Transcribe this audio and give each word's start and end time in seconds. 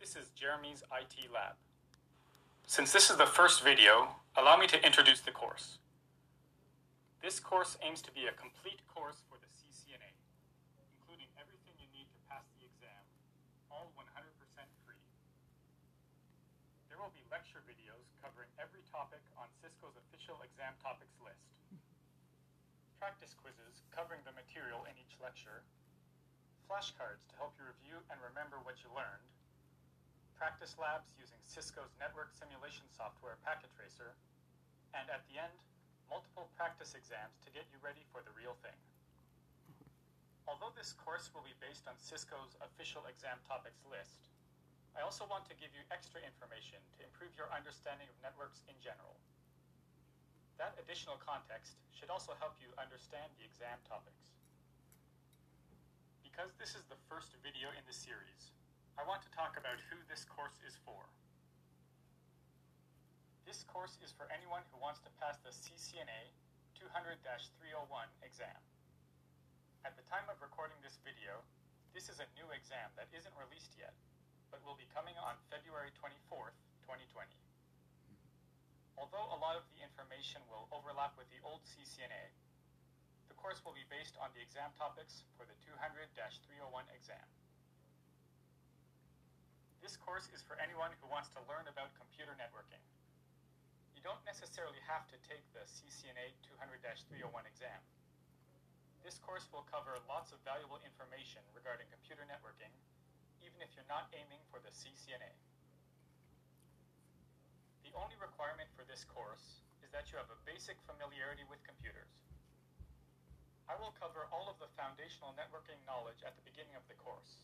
This 0.00 0.16
is 0.16 0.32
Jeremy's 0.32 0.80
IT 0.88 1.28
Lab. 1.28 1.60
Since 2.64 2.88
this 2.88 3.12
is 3.12 3.20
the 3.20 3.28
first 3.28 3.60
video, 3.60 4.16
allow 4.32 4.56
me 4.56 4.64
to 4.72 4.80
introduce 4.80 5.20
the 5.20 5.28
course. 5.28 5.76
This 7.20 7.36
course 7.36 7.76
aims 7.84 8.00
to 8.08 8.12
be 8.16 8.24
a 8.24 8.32
complete 8.32 8.80
course 8.88 9.20
for 9.28 9.36
the 9.36 9.50
CCNA, 9.60 10.08
including 10.80 11.28
everything 11.36 11.76
you 11.76 11.84
need 11.92 12.08
to 12.08 12.20
pass 12.32 12.48
the 12.56 12.64
exam, 12.64 12.96
all 13.68 13.92
100% 13.92 14.08
free. 14.88 15.04
There 16.88 16.96
will 16.96 17.12
be 17.12 17.20
lecture 17.28 17.60
videos 17.68 18.08
covering 18.24 18.48
every 18.56 18.80
topic 18.88 19.20
on 19.36 19.52
Cisco's 19.60 20.00
official 20.00 20.40
exam 20.40 20.80
topics 20.80 21.20
list, 21.20 21.44
practice 22.96 23.36
quizzes 23.36 23.84
covering 23.92 24.24
the 24.24 24.32
material 24.32 24.88
in 24.88 24.96
each 24.96 25.20
lecture, 25.20 25.60
flashcards 26.64 27.28
to 27.28 27.36
help 27.36 27.52
you 27.60 27.68
review 27.68 28.00
and 28.08 28.16
remember 28.24 28.56
what 28.64 28.80
you 28.80 28.88
learned, 28.96 29.28
practice 30.40 30.72
labs 30.80 31.12
using 31.20 31.36
Cisco's 31.44 31.92
network 32.00 32.32
simulation 32.32 32.88
software 32.88 33.36
Packet 33.44 33.68
Tracer, 33.76 34.16
and 34.96 35.04
at 35.12 35.20
the 35.28 35.36
end, 35.36 35.52
multiple 36.08 36.48
practice 36.56 36.96
exams 36.96 37.36
to 37.44 37.52
get 37.52 37.68
you 37.68 37.76
ready 37.84 38.00
for 38.08 38.24
the 38.24 38.32
real 38.32 38.56
thing. 38.64 38.80
Although 40.48 40.72
this 40.72 40.96
course 40.96 41.28
will 41.36 41.44
be 41.44 41.52
based 41.60 41.84
on 41.84 41.92
Cisco's 42.00 42.56
official 42.64 43.04
exam 43.04 43.36
topics 43.44 43.84
list, 43.84 44.32
I 44.96 45.04
also 45.04 45.28
want 45.28 45.44
to 45.52 45.54
give 45.60 45.76
you 45.76 45.84
extra 45.92 46.24
information 46.24 46.80
to 46.96 47.04
improve 47.04 47.36
your 47.36 47.52
understanding 47.52 48.08
of 48.08 48.16
networks 48.24 48.64
in 48.64 48.80
general. 48.80 49.20
That 50.56 50.72
additional 50.80 51.20
context 51.20 51.76
should 51.92 52.08
also 52.08 52.32
help 52.40 52.56
you 52.64 52.72
understand 52.80 53.28
the 53.36 53.44
exam 53.44 53.76
topics. 53.84 54.32
Because 56.24 56.56
this 56.56 56.72
is 56.72 56.88
the 56.88 56.98
first 57.12 57.36
video 57.44 57.68
in 57.76 57.84
the 57.84 57.92
series, 57.92 58.56
I 58.98 59.04
want 59.06 59.22
to 59.22 59.30
talk 59.30 59.54
about 59.54 59.78
who 59.90 59.98
this 60.10 60.24
course 60.24 60.58
is 60.66 60.78
for. 60.82 61.06
This 63.46 63.66
course 63.66 63.98
is 64.02 64.14
for 64.14 64.30
anyone 64.30 64.62
who 64.70 64.78
wants 64.78 65.02
to 65.02 65.10
pass 65.18 65.38
the 65.42 65.50
CCNA 65.50 66.30
200-301 66.78 67.26
exam. 68.22 68.58
At 69.82 69.98
the 69.98 70.06
time 70.06 70.24
of 70.30 70.38
recording 70.40 70.78
this 70.80 71.02
video, 71.02 71.42
this 71.92 72.06
is 72.06 72.22
a 72.22 72.30
new 72.38 72.46
exam 72.54 72.94
that 72.94 73.10
isn't 73.10 73.34
released 73.34 73.74
yet, 73.74 73.92
but 74.54 74.62
will 74.62 74.78
be 74.78 74.86
coming 74.94 75.18
on 75.18 75.34
February 75.50 75.90
24th, 75.98 76.54
2020. 76.86 77.26
Although 79.00 79.32
a 79.32 79.40
lot 79.40 79.56
of 79.56 79.64
the 79.72 79.80
information 79.80 80.44
will 80.46 80.68
overlap 80.70 81.16
with 81.16 81.26
the 81.32 81.40
old 81.42 81.64
CCNA, 81.64 82.30
the 83.32 83.38
course 83.40 83.64
will 83.64 83.74
be 83.74 83.88
based 83.88 84.20
on 84.20 84.28
the 84.36 84.44
exam 84.44 84.70
topics 84.76 85.24
for 85.34 85.48
the 85.48 85.56
200-301 85.64 86.12
exam. 86.92 87.24
This 89.80 89.96
course 89.96 90.28
is 90.36 90.44
for 90.44 90.60
anyone 90.60 90.92
who 91.00 91.08
wants 91.08 91.32
to 91.32 91.40
learn 91.48 91.64
about 91.64 91.96
computer 91.96 92.36
networking. 92.36 92.84
You 93.96 94.04
don't 94.04 94.20
necessarily 94.28 94.80
have 94.84 95.08
to 95.08 95.16
take 95.24 95.44
the 95.56 95.64
CCNA 95.64 96.36
200-301 96.44 97.24
exam. 97.48 97.80
This 99.00 99.16
course 99.24 99.48
will 99.48 99.64
cover 99.64 99.96
lots 100.04 100.36
of 100.36 100.44
valuable 100.44 100.80
information 100.84 101.40
regarding 101.56 101.88
computer 101.88 102.28
networking, 102.28 102.68
even 103.40 103.64
if 103.64 103.72
you're 103.72 103.88
not 103.88 104.12
aiming 104.12 104.44
for 104.52 104.60
the 104.60 104.68
CCNA. 104.68 105.32
The 107.88 107.96
only 107.96 108.20
requirement 108.20 108.68
for 108.76 108.84
this 108.84 109.08
course 109.08 109.64
is 109.80 109.88
that 109.96 110.12
you 110.12 110.20
have 110.20 110.28
a 110.28 110.44
basic 110.44 110.76
familiarity 110.84 111.48
with 111.48 111.64
computers. 111.64 112.12
I 113.64 113.80
will 113.80 113.96
cover 113.96 114.28
all 114.28 114.52
of 114.52 114.60
the 114.60 114.68
foundational 114.76 115.32
networking 115.40 115.80
knowledge 115.88 116.20
at 116.20 116.36
the 116.36 116.44
beginning 116.44 116.76
of 116.76 116.84
the 116.92 117.00
course, 117.00 117.40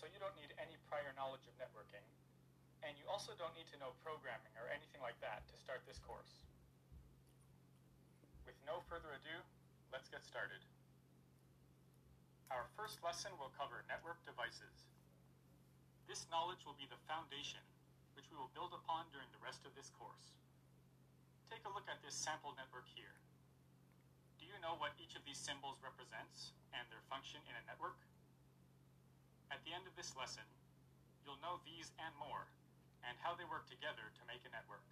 so 0.00 0.08
you 0.08 0.16
don't 0.16 0.32
need 0.40 0.48
any 0.56 0.80
prior 0.88 1.12
knowledge 1.12 1.44
of 1.44 1.52
networking, 1.60 2.00
and 2.80 2.96
you 2.96 3.04
also 3.04 3.36
don't 3.36 3.52
need 3.52 3.68
to 3.68 3.76
know 3.76 3.92
programming 4.00 4.56
or 4.56 4.72
anything 4.72 5.04
like 5.04 5.20
that 5.20 5.44
to 5.52 5.60
start 5.60 5.84
this 5.84 6.00
course. 6.00 6.40
With 8.48 8.56
no 8.64 8.80
further 8.88 9.12
ado, 9.12 9.44
let's 9.92 10.08
get 10.08 10.24
started. 10.24 10.64
Our 12.48 12.64
first 12.80 13.04
lesson 13.04 13.36
will 13.36 13.52
cover 13.52 13.84
network 13.92 14.24
devices. 14.24 14.88
This 16.08 16.24
knowledge 16.32 16.64
will 16.64 16.80
be 16.80 16.88
the 16.88 17.04
foundation, 17.04 17.60
which 18.16 18.32
we 18.32 18.40
will 18.40 18.48
build 18.56 18.72
upon 18.72 19.04
during 19.12 19.28
the 19.36 19.44
rest 19.44 19.68
of 19.68 19.76
this 19.76 19.92
course. 20.00 20.32
Take 21.52 21.68
a 21.68 21.74
look 21.76 21.84
at 21.92 22.00
this 22.00 22.16
sample 22.16 22.56
network 22.56 22.88
here. 22.88 23.20
Do 24.40 24.48
you 24.48 24.56
know 24.64 24.80
what 24.80 24.96
each 24.96 25.12
of 25.12 25.28
these 25.28 25.36
symbols 25.36 25.76
represents 25.84 26.56
and 26.72 26.88
their 26.88 27.04
function 27.12 27.44
in 27.44 27.52
a 27.52 27.68
network? 27.68 28.00
At 29.50 29.66
the 29.66 29.74
end 29.74 29.84
of 29.90 29.94
this 29.98 30.14
lesson, 30.14 30.46
you'll 31.26 31.42
know 31.42 31.58
these 31.66 31.90
and 31.98 32.14
more, 32.22 32.46
and 33.02 33.18
how 33.18 33.34
they 33.34 33.46
work 33.46 33.66
together 33.66 34.14
to 34.14 34.22
make 34.30 34.46
a 34.46 34.54
network. 34.54 34.86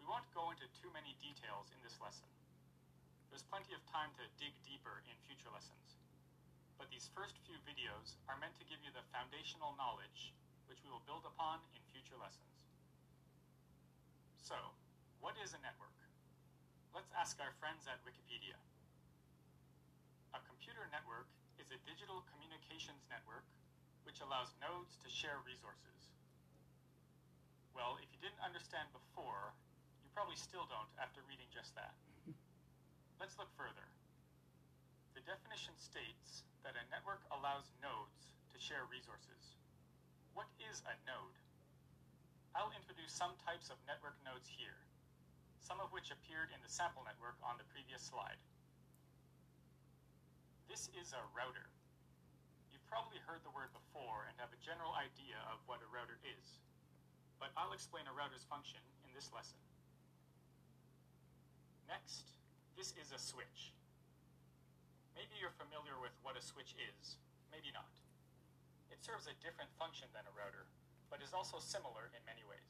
We 0.00 0.08
won't 0.08 0.26
go 0.32 0.48
into 0.48 0.64
too 0.80 0.88
many 0.96 1.12
details 1.20 1.68
in 1.76 1.80
this 1.84 2.00
lesson. 2.00 2.28
There's 3.28 3.44
plenty 3.44 3.76
of 3.76 3.84
time 3.92 4.08
to 4.16 4.24
dig 4.40 4.56
deeper 4.64 5.04
in 5.04 5.14
future 5.28 5.52
lessons. 5.52 6.00
But 6.80 6.88
these 6.88 7.12
first 7.12 7.36
few 7.44 7.60
videos 7.68 8.16
are 8.32 8.40
meant 8.40 8.56
to 8.56 8.64
give 8.64 8.80
you 8.80 8.88
the 8.96 9.04
foundational 9.12 9.76
knowledge 9.76 10.32
which 10.70 10.80
we 10.84 10.88
will 10.88 11.04
build 11.04 11.24
upon 11.28 11.60
in 11.76 11.82
future 11.92 12.16
lessons. 12.16 12.48
So, 14.40 14.56
what 15.20 15.36
is 15.44 15.52
a 15.52 15.60
network? 15.60 15.96
Let's 16.96 17.12
ask 17.12 17.36
our 17.40 17.52
friends 17.60 17.84
at 17.84 18.00
Wikipedia. 18.04 18.56
A 20.32 20.40
computer 20.48 20.88
network 20.88 21.28
is 21.58 21.74
a 21.74 21.78
digital 21.82 22.22
communications 22.30 23.02
network 23.10 23.42
which 24.06 24.22
allows 24.22 24.54
nodes 24.62 24.94
to 25.02 25.10
share 25.10 25.42
resources. 25.42 26.14
Well, 27.74 27.98
if 27.98 28.08
you 28.14 28.18
didn't 28.22 28.40
understand 28.42 28.88
before, 28.94 29.52
you 30.02 30.08
probably 30.14 30.38
still 30.38 30.66
don't 30.70 30.90
after 30.98 31.20
reading 31.26 31.50
just 31.50 31.74
that. 31.74 31.94
Let's 33.20 33.36
look 33.36 33.50
further. 33.58 33.86
The 35.18 35.22
definition 35.26 35.74
states 35.76 36.46
that 36.62 36.78
a 36.78 36.86
network 36.94 37.26
allows 37.34 37.66
nodes 37.82 38.30
to 38.54 38.56
share 38.62 38.86
resources. 38.86 39.58
What 40.38 40.46
is 40.62 40.82
a 40.86 40.94
node? 41.10 41.38
I'll 42.54 42.74
introduce 42.74 43.10
some 43.10 43.34
types 43.42 43.70
of 43.70 43.82
network 43.90 44.14
nodes 44.22 44.46
here, 44.46 44.78
some 45.58 45.82
of 45.82 45.90
which 45.90 46.14
appeared 46.14 46.54
in 46.54 46.62
the 46.62 46.70
sample 46.70 47.02
network 47.02 47.38
on 47.42 47.58
the 47.58 47.66
previous 47.70 48.02
slide. 48.06 48.38
This 50.68 50.92
is 50.94 51.16
a 51.16 51.22
router. 51.32 51.66
You've 52.70 52.84
probably 52.86 53.18
heard 53.24 53.40
the 53.42 53.50
word 53.56 53.72
before 53.72 54.28
and 54.28 54.36
have 54.38 54.52
a 54.52 54.60
general 54.60 54.92
idea 54.94 55.40
of 55.48 55.58
what 55.66 55.80
a 55.82 55.88
router 55.90 56.20
is 56.22 56.60
but 57.38 57.54
I'll 57.54 57.72
explain 57.72 58.04
a 58.10 58.14
router's 58.14 58.44
function 58.50 58.82
in 59.06 59.10
this 59.14 59.30
lesson. 59.30 59.58
Next, 61.86 62.34
this 62.76 62.92
is 62.98 63.14
a 63.14 63.18
switch. 63.18 63.72
Maybe 65.14 65.38
you're 65.38 65.54
familiar 65.56 65.96
with 65.98 66.14
what 66.22 66.38
a 66.38 66.42
switch 66.42 66.74
is, 66.78 67.18
maybe 67.50 67.72
not. 67.72 67.90
It 68.92 69.02
serves 69.02 69.26
a 69.26 69.34
different 69.42 69.70
function 69.78 70.06
than 70.12 70.26
a 70.26 70.34
router, 70.34 70.66
but 71.10 71.22
is 71.22 71.32
also 71.32 71.62
similar 71.62 72.10
in 72.12 72.22
many 72.26 72.44
ways. 72.44 72.68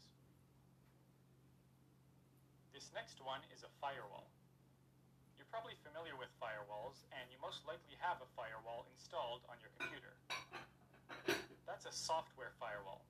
This 2.72 2.92
next 2.94 3.18
one 3.24 3.42
is 3.52 3.64
a 3.66 3.72
firewall. 3.82 4.30
You're 5.48 5.64
probably 5.64 5.80
familiar 5.80 6.12
with 6.12 6.28
firewalls, 6.36 7.08
and 7.16 7.24
you 7.32 7.40
most 7.40 7.64
likely 7.64 7.96
have 8.04 8.20
a 8.20 8.28
firewall 8.36 8.84
installed 8.92 9.48
on 9.48 9.56
your 9.64 9.72
computer. 9.80 10.12
That's 11.64 11.88
a 11.88 11.94
software 11.96 12.52
firewall 12.60 13.08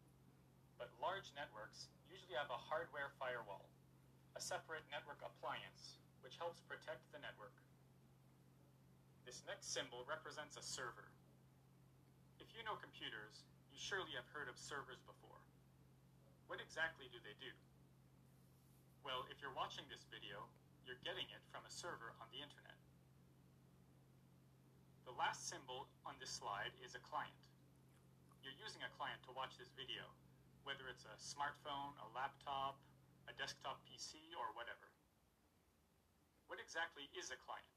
but 0.78 0.94
large 1.02 1.34
networks 1.34 1.90
usually 2.06 2.38
have 2.38 2.48
a 2.54 2.56
hardware 2.70 3.10
firewall, 3.18 3.66
a 4.38 4.40
separate 4.40 4.86
network 4.94 5.18
appliance, 5.20 5.98
which 6.22 6.38
helps 6.38 6.62
protect 6.70 7.02
the 7.10 7.18
network. 7.18 7.52
This 9.26 9.42
next 9.44 9.74
symbol 9.74 10.06
represents 10.06 10.54
a 10.56 10.62
server. 10.62 11.10
If 12.38 12.54
you 12.54 12.62
know 12.62 12.78
computers, 12.78 13.42
you 13.74 13.76
surely 13.76 14.14
have 14.14 14.30
heard 14.30 14.46
of 14.46 14.56
servers 14.56 15.02
before. 15.04 15.42
What 16.46 16.62
exactly 16.62 17.10
do 17.10 17.18
they 17.20 17.36
do? 17.42 17.52
Well, 19.02 19.26
if 19.28 19.42
you're 19.42 19.52
watching 19.52 19.84
this 19.90 20.06
video, 20.08 20.46
you're 20.88 21.04
getting 21.04 21.28
it 21.28 21.44
from 21.52 21.60
a 21.68 21.68
server 21.68 22.16
on 22.16 22.32
the 22.32 22.40
internet. 22.40 22.80
The 25.04 25.12
last 25.20 25.44
symbol 25.44 25.84
on 26.08 26.16
this 26.16 26.32
slide 26.32 26.72
is 26.80 26.96
a 26.96 27.02
client. 27.04 27.44
You're 28.40 28.56
using 28.56 28.80
a 28.80 28.96
client 28.96 29.20
to 29.28 29.36
watch 29.36 29.52
this 29.60 29.68
video, 29.76 30.08
whether 30.64 30.88
it's 30.88 31.04
a 31.04 31.20
smartphone, 31.20 31.92
a 32.00 32.08
laptop, 32.16 32.80
a 33.28 33.36
desktop 33.36 33.84
PC, 33.84 34.16
or 34.40 34.48
whatever. 34.56 34.88
What 36.48 36.56
exactly 36.56 37.12
is 37.12 37.28
a 37.28 37.36
client? 37.36 37.68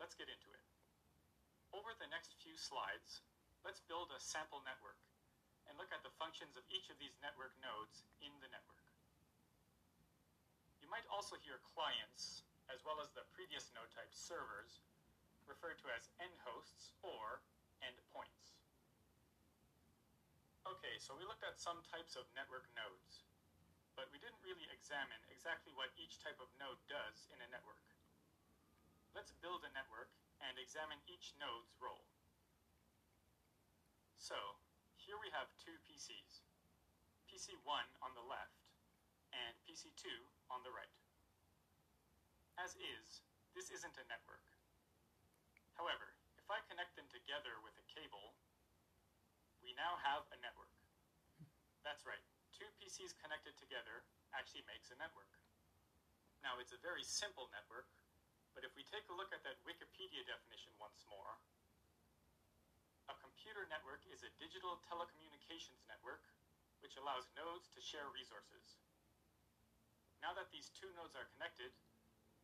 Let's 0.00 0.16
get 0.16 0.32
into 0.32 0.48
it. 0.56 0.64
Over 1.76 1.92
the 2.00 2.08
next 2.08 2.40
few 2.40 2.56
slides, 2.56 3.20
let's 3.68 3.84
build 3.84 4.08
a 4.16 4.20
sample 4.24 4.64
network 4.64 4.96
and 5.68 5.76
look 5.76 5.92
at 5.92 6.00
the 6.00 6.16
functions 6.16 6.56
of 6.56 6.64
each 6.72 6.88
of 6.88 6.96
these 6.96 7.20
network 7.20 7.52
nodes 7.60 8.08
in 8.24 8.32
the 8.40 8.48
network. 8.48 8.77
You 10.88 10.96
might 10.96 11.12
also 11.12 11.36
hear 11.44 11.60
clients, 11.76 12.48
as 12.72 12.80
well 12.80 12.96
as 13.04 13.12
the 13.12 13.20
previous 13.36 13.68
node 13.76 13.92
type 13.92 14.08
servers, 14.08 14.80
referred 15.44 15.76
to 15.84 15.92
as 15.92 16.08
end 16.16 16.32
hosts 16.40 16.96
or 17.04 17.44
endpoints. 17.84 18.56
Okay, 20.64 20.96
so 20.96 21.12
we 21.12 21.28
looked 21.28 21.44
at 21.44 21.60
some 21.60 21.84
types 21.92 22.16
of 22.16 22.24
network 22.32 22.64
nodes, 22.72 23.20
but 24.00 24.08
we 24.08 24.16
didn't 24.16 24.40
really 24.40 24.64
examine 24.72 25.20
exactly 25.28 25.76
what 25.76 25.92
each 26.00 26.24
type 26.24 26.40
of 26.40 26.48
node 26.56 26.80
does 26.88 27.28
in 27.36 27.44
a 27.44 27.48
network. 27.52 27.84
Let's 29.12 29.36
build 29.44 29.68
a 29.68 29.72
network 29.76 30.08
and 30.40 30.56
examine 30.56 31.04
each 31.04 31.36
node's 31.36 31.76
role. 31.84 32.08
So, 34.16 34.56
here 34.96 35.20
we 35.20 35.28
have 35.36 35.52
two 35.60 35.76
PCs, 35.84 36.48
PC1 37.28 37.84
on 38.00 38.16
the 38.16 38.24
left 38.24 38.56
and 39.36 39.52
PC2 39.68 40.08
on 40.48 40.64
the 40.64 40.72
right. 40.72 40.92
As 42.58 42.74
is, 42.80 43.22
this 43.54 43.70
isn't 43.70 44.00
a 44.00 44.08
network. 44.10 44.44
However, 45.78 46.18
if 46.40 46.46
I 46.50 46.58
connect 46.66 46.98
them 46.98 47.06
together 47.12 47.60
with 47.62 47.76
a 47.78 47.86
cable, 47.86 48.34
we 49.62 49.76
now 49.78 50.00
have 50.02 50.26
a 50.34 50.38
network. 50.42 50.72
That's 51.86 52.02
right, 52.02 52.22
two 52.56 52.66
PCs 52.82 53.14
connected 53.22 53.54
together 53.60 54.02
actually 54.34 54.66
makes 54.66 54.90
a 54.90 54.98
network. 54.98 55.30
Now, 56.42 56.58
it's 56.58 56.74
a 56.74 56.80
very 56.80 57.02
simple 57.06 57.50
network, 57.54 57.90
but 58.54 58.66
if 58.66 58.74
we 58.74 58.82
take 58.86 59.06
a 59.10 59.16
look 59.16 59.30
at 59.30 59.42
that 59.46 59.62
Wikipedia 59.62 60.26
definition 60.26 60.74
once 60.82 61.06
more, 61.06 61.38
a 63.06 63.14
computer 63.22 63.64
network 63.70 64.02
is 64.10 64.26
a 64.26 64.34
digital 64.36 64.82
telecommunications 64.84 65.80
network 65.88 66.26
which 66.80 66.94
allows 66.98 67.26
nodes 67.34 67.66
to 67.74 67.80
share 67.82 68.06
resources. 68.14 68.78
Now 70.18 70.34
that 70.34 70.50
these 70.50 70.74
two 70.74 70.90
nodes 70.98 71.14
are 71.14 71.30
connected, 71.38 71.70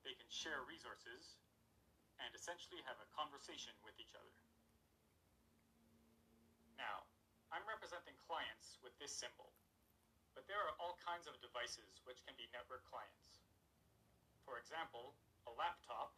they 0.06 0.15
can 0.15 0.31
share 0.31 0.62
resources 0.69 1.43
and 2.23 2.31
essentially 2.37 2.79
have 2.87 3.00
a 3.03 3.09
conversation 3.11 3.75
with 3.82 3.99
each 3.99 4.15
other. 4.15 4.37
Now, 6.79 7.06
I'm 7.50 7.67
representing 7.67 8.15
clients 8.26 8.79
with 8.82 8.94
this 9.03 9.11
symbol, 9.11 9.50
but 10.38 10.47
there 10.47 10.61
are 10.62 10.75
all 10.79 10.99
kinds 11.03 11.26
of 11.26 11.38
devices 11.43 12.03
which 12.06 12.23
can 12.23 12.38
be 12.38 12.47
network 12.55 12.87
clients. 12.87 13.43
For 14.47 14.61
example, 14.61 15.19
a 15.49 15.53
laptop 15.56 16.15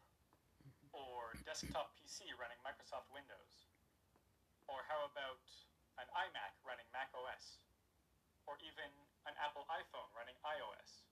or 0.93 1.37
desktop 1.45 1.95
PC 1.97 2.33
running 2.37 2.59
Microsoft 2.65 3.09
Windows. 3.13 3.69
Or 4.67 4.83
how 4.89 5.07
about 5.07 5.45
an 6.01 6.09
iMac 6.11 6.59
running 6.67 6.89
Mac 6.91 7.13
OS? 7.15 7.63
Or 8.51 8.59
even 8.65 8.91
an 9.29 9.35
Apple 9.39 9.69
iPhone 9.71 10.11
running 10.17 10.37
iOS? 10.43 11.06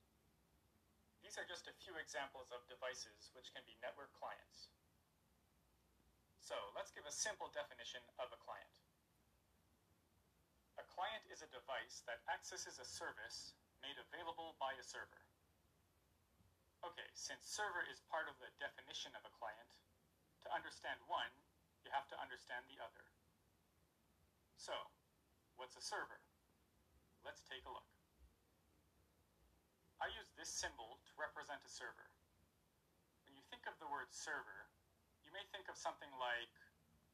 These 1.24 1.40
are 1.40 1.48
just 1.48 1.64
a 1.64 1.80
few 1.80 1.96
examples 1.96 2.52
of 2.52 2.60
devices 2.68 3.32
which 3.32 3.48
can 3.56 3.64
be 3.64 3.80
network 3.80 4.12
clients. 4.20 4.68
So 6.44 6.52
let's 6.76 6.92
give 6.92 7.08
a 7.08 7.16
simple 7.16 7.48
definition 7.56 8.04
of 8.20 8.28
a 8.28 8.36
client. 8.44 8.76
A 10.76 10.84
client 10.84 11.24
is 11.32 11.40
a 11.40 11.48
device 11.48 12.04
that 12.04 12.20
accesses 12.28 12.76
a 12.76 12.84
service 12.84 13.56
made 13.80 13.96
available 13.96 14.52
by 14.60 14.76
a 14.76 14.84
server. 14.84 15.24
Okay, 16.84 17.08
since 17.16 17.48
server 17.48 17.88
is 17.88 18.04
part 18.12 18.28
of 18.28 18.36
the 18.36 18.52
definition 18.60 19.16
of 19.16 19.24
a 19.24 19.32
client, 19.40 19.72
to 20.44 20.52
understand 20.52 21.00
one, 21.08 21.32
you 21.80 21.88
have 21.96 22.04
to 22.12 22.20
understand 22.20 22.68
the 22.68 22.76
other. 22.84 23.08
So, 24.60 24.76
what's 25.56 25.80
a 25.80 25.84
server? 25.84 26.20
Let's 27.24 27.40
take 27.48 27.64
a 27.64 27.72
look. 27.72 27.93
I 30.02 30.10
use 30.10 30.30
this 30.34 30.50
symbol 30.50 30.98
to 31.06 31.12
represent 31.14 31.62
a 31.62 31.70
server. 31.70 32.10
When 33.26 33.38
you 33.38 33.44
think 33.48 33.66
of 33.70 33.78
the 33.78 33.90
word 33.90 34.10
server, 34.10 34.66
you 35.22 35.30
may 35.30 35.46
think 35.54 35.70
of 35.70 35.78
something 35.78 36.10
like 36.18 36.52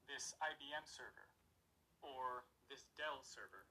this 0.09 0.33
IBM 0.41 0.85
server 0.85 1.29
or 2.01 2.43
this 2.67 2.89
Dell 2.97 3.21
server. 3.21 3.69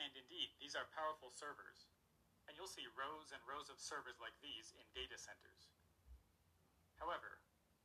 And 0.00 0.08
indeed, 0.16 0.56
these 0.56 0.72
are 0.72 0.88
powerful 0.96 1.28
servers. 1.28 1.92
And 2.48 2.56
you'll 2.56 2.70
see 2.70 2.88
rows 2.96 3.30
and 3.30 3.40
rows 3.44 3.68
of 3.68 3.78
servers 3.78 4.18
like 4.18 4.34
these 4.40 4.72
in 4.74 4.86
data 4.96 5.14
centers. 5.20 5.70
However, 6.96 7.38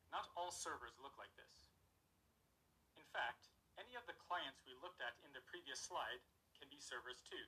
not 0.10 0.31
all 0.39 0.50
servers 0.50 0.95
look 1.03 1.13
like 1.19 1.33
this. 1.36 1.68
In 2.95 3.06
fact, 3.12 3.51
any 3.77 3.94
of 3.94 4.07
the 4.10 4.18
clients 4.18 4.63
we 4.65 4.74
looked 4.81 5.03
at 5.03 5.19
in 5.21 5.30
the 5.36 5.45
previous 5.45 5.83
slide 5.83 6.24
can 6.57 6.71
be 6.71 6.81
servers 6.81 7.21
too. 7.21 7.45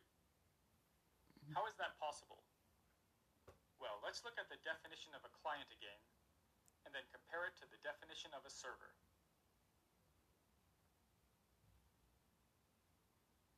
How 1.53 1.65
is 1.65 1.77
that 1.81 1.97
possible? 1.97 2.45
Well, 3.81 3.97
let's 4.05 4.21
look 4.21 4.37
at 4.37 4.51
the 4.51 4.61
definition 4.61 5.15
of 5.17 5.25
a 5.25 5.33
client 5.41 5.71
again, 5.73 6.01
and 6.85 6.93
then 6.93 7.07
compare 7.09 7.49
it 7.49 7.57
to 7.63 7.67
the 7.69 7.79
definition 7.81 8.29
of 8.37 8.45
a 8.45 8.51
server. 8.53 8.93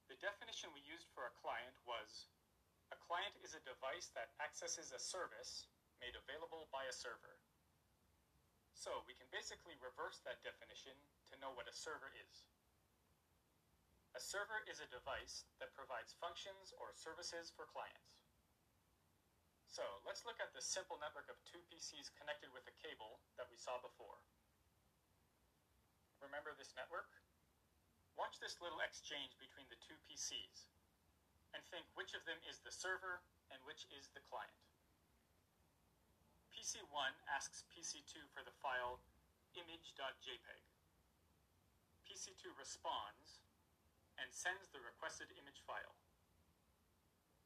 The 0.07 0.19
definition 0.21 0.71
we 0.71 0.85
used 0.85 1.09
for 1.11 1.27
a 1.27 1.37
client 1.41 1.75
was, 1.83 2.29
a 2.93 2.99
client 2.99 3.35
is 3.41 3.57
a 3.57 3.63
device 3.67 4.13
that 4.13 4.35
accesses 4.39 4.93
a 4.95 5.01
service 5.01 5.67
made 5.99 6.15
available 6.15 6.71
by 6.71 6.85
a 6.87 6.95
server. 6.95 7.39
So 8.77 9.03
we 9.03 9.17
can 9.17 9.27
basically 9.33 9.75
reverse 9.83 10.23
that 10.23 10.41
definition 10.41 10.95
to 11.33 11.39
know 11.43 11.51
what 11.53 11.67
a 11.67 11.75
server 11.75 12.13
is. 12.17 12.45
A 14.11 14.19
server 14.19 14.59
is 14.67 14.83
a 14.83 14.91
device 14.91 15.47
that 15.63 15.71
provides 15.71 16.19
functions 16.19 16.75
or 16.75 16.91
services 16.91 17.47
for 17.55 17.63
clients. 17.71 18.19
So 19.71 19.87
let's 20.03 20.27
look 20.27 20.43
at 20.43 20.51
the 20.51 20.59
simple 20.59 20.99
network 20.99 21.31
of 21.31 21.39
two 21.47 21.63
PCs 21.71 22.11
connected 22.19 22.51
with 22.51 22.67
a 22.67 22.75
cable 22.75 23.23
that 23.39 23.47
we 23.47 23.55
saw 23.55 23.79
before. 23.79 24.19
Remember 26.19 26.51
this 26.51 26.75
network? 26.75 27.07
Watch 28.19 28.35
this 28.43 28.59
little 28.59 28.83
exchange 28.83 29.39
between 29.39 29.71
the 29.71 29.79
two 29.79 29.95
PCs 30.03 30.67
and 31.55 31.63
think 31.71 31.87
which 31.95 32.11
of 32.11 32.27
them 32.27 32.43
is 32.43 32.59
the 32.59 32.75
server 32.75 33.23
and 33.47 33.63
which 33.63 33.87
is 33.95 34.11
the 34.11 34.23
client. 34.27 34.59
PC1 36.51 37.15
asks 37.31 37.63
PC2 37.71 38.27
for 38.35 38.43
the 38.43 38.53
file 38.59 38.99
image.jpg. 39.55 40.47
PC2 42.03 42.43
responds 42.59 43.39
and 44.21 44.29
sends 44.29 44.69
the 44.69 44.79
requested 44.85 45.33
image 45.33 45.65
file. 45.65 45.97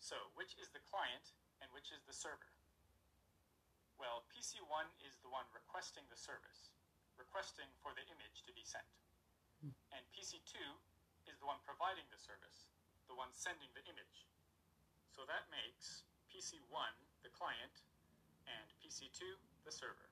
So, 0.04 0.30
which 0.36 0.60
is 0.60 0.70
the 0.76 0.84
client 0.84 1.32
and 1.64 1.72
which 1.72 1.96
is 1.96 2.04
the 2.04 2.14
server? 2.14 2.52
Well, 3.96 4.28
PC1 4.28 4.92
is 5.08 5.16
the 5.24 5.32
one 5.32 5.48
requesting 5.56 6.04
the 6.12 6.20
service, 6.20 6.76
requesting 7.16 7.72
for 7.80 7.96
the 7.96 8.04
image 8.12 8.44
to 8.44 8.52
be 8.52 8.68
sent. 8.68 8.86
Hmm. 9.64 9.72
And 9.96 10.04
PC2 10.12 10.60
is 11.32 11.40
the 11.40 11.48
one 11.48 11.64
providing 11.64 12.06
the 12.12 12.20
service, 12.20 12.68
the 13.08 13.16
one 13.16 13.32
sending 13.32 13.72
the 13.72 13.88
image. 13.88 14.28
So 15.16 15.24
that 15.32 15.48
makes 15.48 16.04
PC1 16.28 16.92
the 17.24 17.32
client 17.32 17.82
and 18.52 18.68
PC2 18.84 19.40
the 19.64 19.72
server. 19.72 20.12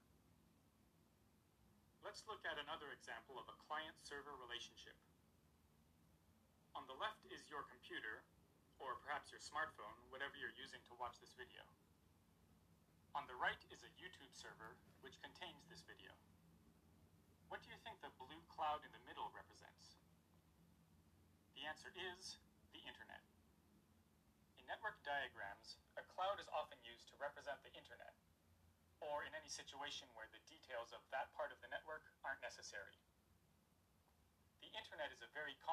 Let's 2.02 2.24
look 2.28 2.44
at 2.48 2.60
another 2.60 2.92
example 2.92 3.40
of 3.40 3.48
a 3.48 3.56
client-server 3.68 4.36
relationship. 4.44 4.96
On 6.74 6.90
the 6.90 6.98
left 6.98 7.22
is 7.30 7.46
your 7.54 7.62
computer, 7.70 8.26
or 8.82 8.98
perhaps 9.06 9.30
your 9.30 9.42
smartphone, 9.42 9.94
whatever 10.10 10.34
you're 10.34 10.58
using 10.58 10.82
to 10.90 10.98
watch 10.98 11.22
this 11.22 11.38
video. 11.38 11.62
On 13.14 13.30
the 13.30 13.38
right 13.38 13.62
is 13.70 13.86
a 13.86 13.94
YouTube 14.02 14.34
server, 14.34 14.74
which 15.06 15.22
contains 15.22 15.70
this 15.70 15.86
video. 15.86 16.10
What 17.54 17.62
do 17.62 17.70
you 17.70 17.78
think 17.86 18.02
the 18.02 18.10
blue 18.18 18.42
cloud 18.50 18.82
in 18.82 18.90
the 18.90 19.06
middle 19.06 19.30
represents? 19.38 20.02
The 21.54 21.70
answer 21.70 21.94
is 21.94 22.42
the 22.74 22.82
internet. 22.90 23.22
In 24.58 24.66
network 24.66 24.98
diagrams, 25.06 25.78
a 25.94 26.02
cloud 26.10 26.42
is 26.42 26.50
often 26.50 26.82
used 26.82 27.06
to 27.14 27.22
represent 27.22 27.62
the 27.62 27.76
internet, 27.78 28.18
or 28.98 29.22
in 29.22 29.38
any 29.38 29.52
situation 29.54 30.10
where 30.18 30.32
the 30.34 30.42
details 30.50 30.90
of 30.90 31.06
that 31.14 31.30
part 31.38 31.54
of 31.54 31.62
the 31.62 31.70
network 31.70 32.02
aren't 32.26 32.42
necessary. 32.42 32.98
The 34.66 34.74
internet 34.74 35.14
is 35.14 35.22
a 35.22 35.30
very 35.38 35.54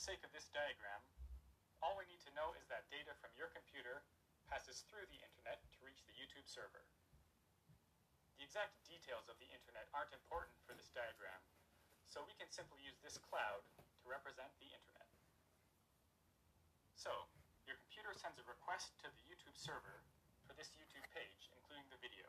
the 0.00 0.16
sake 0.16 0.24
of 0.24 0.32
this 0.32 0.48
diagram, 0.56 1.04
all 1.84 1.92
we 2.00 2.08
need 2.08 2.24
to 2.24 2.32
know 2.32 2.56
is 2.56 2.64
that 2.72 2.88
data 2.88 3.12
from 3.20 3.28
your 3.36 3.52
computer 3.52 4.00
passes 4.48 4.80
through 4.88 5.04
the 5.12 5.20
internet 5.20 5.60
to 5.76 5.76
reach 5.84 6.00
the 6.08 6.16
YouTube 6.16 6.48
server. 6.48 6.88
The 8.40 8.48
exact 8.48 8.80
details 8.88 9.28
of 9.28 9.36
the 9.36 9.52
internet 9.52 9.92
aren't 9.92 10.16
important 10.16 10.56
for 10.64 10.72
this 10.72 10.88
diagram, 10.96 11.44
so 12.08 12.24
we 12.24 12.32
can 12.40 12.48
simply 12.48 12.80
use 12.80 12.96
this 13.04 13.20
cloud 13.20 13.60
to 13.76 14.04
represent 14.08 14.48
the 14.56 14.72
internet. 14.72 15.04
So, 16.96 17.12
your 17.68 17.76
computer 17.84 18.16
sends 18.16 18.40
a 18.40 18.46
request 18.48 18.96
to 19.04 19.12
the 19.12 19.24
YouTube 19.28 19.60
server 19.60 20.00
for 20.48 20.56
this 20.56 20.72
YouTube 20.80 21.04
page, 21.12 21.52
including 21.52 21.84
the 21.92 22.00
video. 22.00 22.24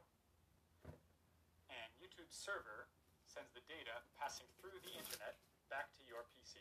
And 1.71 1.87
YouTube 2.03 2.35
server 2.35 2.91
sends 3.23 3.55
the 3.55 3.63
data 3.71 4.03
passing 4.19 4.51
through 4.59 4.75
the 4.83 4.91
internet 4.91 5.39
back 5.71 5.87
to 5.95 6.03
your 6.03 6.27
PC. 6.35 6.59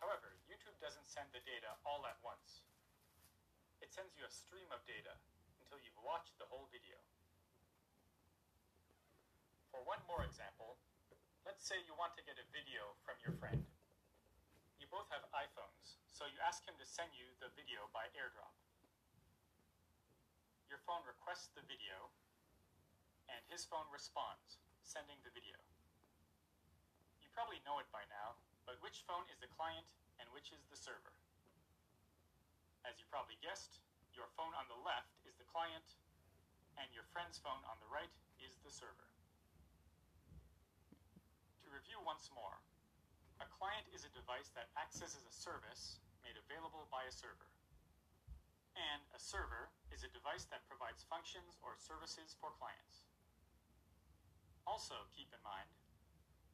However, 0.00 0.36
YouTube 0.44 0.76
doesn't 0.78 1.08
send 1.08 1.32
the 1.32 1.42
data 1.44 1.76
all 1.88 2.04
at 2.04 2.20
once. 2.20 2.64
It 3.80 3.92
sends 3.92 4.16
you 4.16 4.24
a 4.24 4.32
stream 4.32 4.68
of 4.72 4.84
data 4.84 5.16
until 5.60 5.80
you've 5.80 6.00
watched 6.04 6.36
the 6.36 6.48
whole 6.48 6.68
video. 6.72 7.00
For 9.72 9.84
one 9.84 10.00
more 10.08 10.24
example, 10.24 10.80
let's 11.44 11.64
say 11.64 11.80
you 11.84 11.92
want 11.96 12.16
to 12.16 12.24
get 12.24 12.40
a 12.40 12.46
video 12.52 12.96
from 13.04 13.20
your 13.20 13.36
friend. 13.36 13.60
You 14.80 14.88
both 14.88 15.08
have 15.12 15.28
iPhones, 15.34 16.00
so 16.08 16.24
you 16.28 16.38
ask 16.40 16.64
him 16.64 16.76
to 16.80 16.86
send 16.86 17.12
you 17.12 17.28
the 17.42 17.52
video 17.52 17.90
by 17.92 18.08
airdrop. 18.16 18.54
Your 20.72 20.80
phone 20.82 21.04
requests 21.04 21.52
the 21.52 21.66
video, 21.68 22.10
and 23.28 23.42
his 23.50 23.66
phone 23.66 23.86
responds, 23.92 24.62
sending 24.82 25.20
the 25.26 25.34
video. 25.34 25.58
You 27.20 27.28
probably 27.34 27.60
know 27.66 27.82
it 27.82 27.90
by 27.92 28.06
now, 28.08 28.38
but 28.66 28.82
which 28.82 29.06
phone 29.06 29.24
is 29.30 29.38
the 29.38 29.48
client 29.54 29.86
and 30.18 30.26
which 30.34 30.50
is 30.50 30.66
the 30.66 30.76
server? 30.76 31.14
As 32.82 32.98
you 32.98 33.06
probably 33.06 33.38
guessed, 33.38 33.78
your 34.12 34.26
phone 34.34 34.52
on 34.58 34.66
the 34.66 34.78
left 34.82 35.14
is 35.22 35.38
the 35.38 35.46
client, 35.46 35.86
and 36.76 36.90
your 36.90 37.06
friend's 37.14 37.38
phone 37.38 37.62
on 37.70 37.78
the 37.78 37.90
right 37.90 38.10
is 38.42 38.58
the 38.66 38.74
server. 38.74 39.08
To 41.62 41.66
review 41.70 41.98
once 42.02 42.30
more, 42.34 42.62
a 43.38 43.48
client 43.48 43.86
is 43.94 44.02
a 44.02 44.12
device 44.16 44.50
that 44.58 44.72
accesses 44.76 45.22
a 45.26 45.34
service 45.34 46.02
made 46.24 46.36
available 46.36 46.88
by 46.90 47.04
a 47.06 47.14
server. 47.14 47.50
And 48.76 49.00
a 49.16 49.20
server 49.20 49.72
is 49.88 50.04
a 50.04 50.10
device 50.12 50.44
that 50.52 50.68
provides 50.68 51.04
functions 51.08 51.56
or 51.64 51.76
services 51.80 52.36
for 52.36 52.52
clients. 52.56 53.08
Also, 54.66 55.08
keep 55.16 55.30
in 55.32 55.40
mind, 55.46 55.68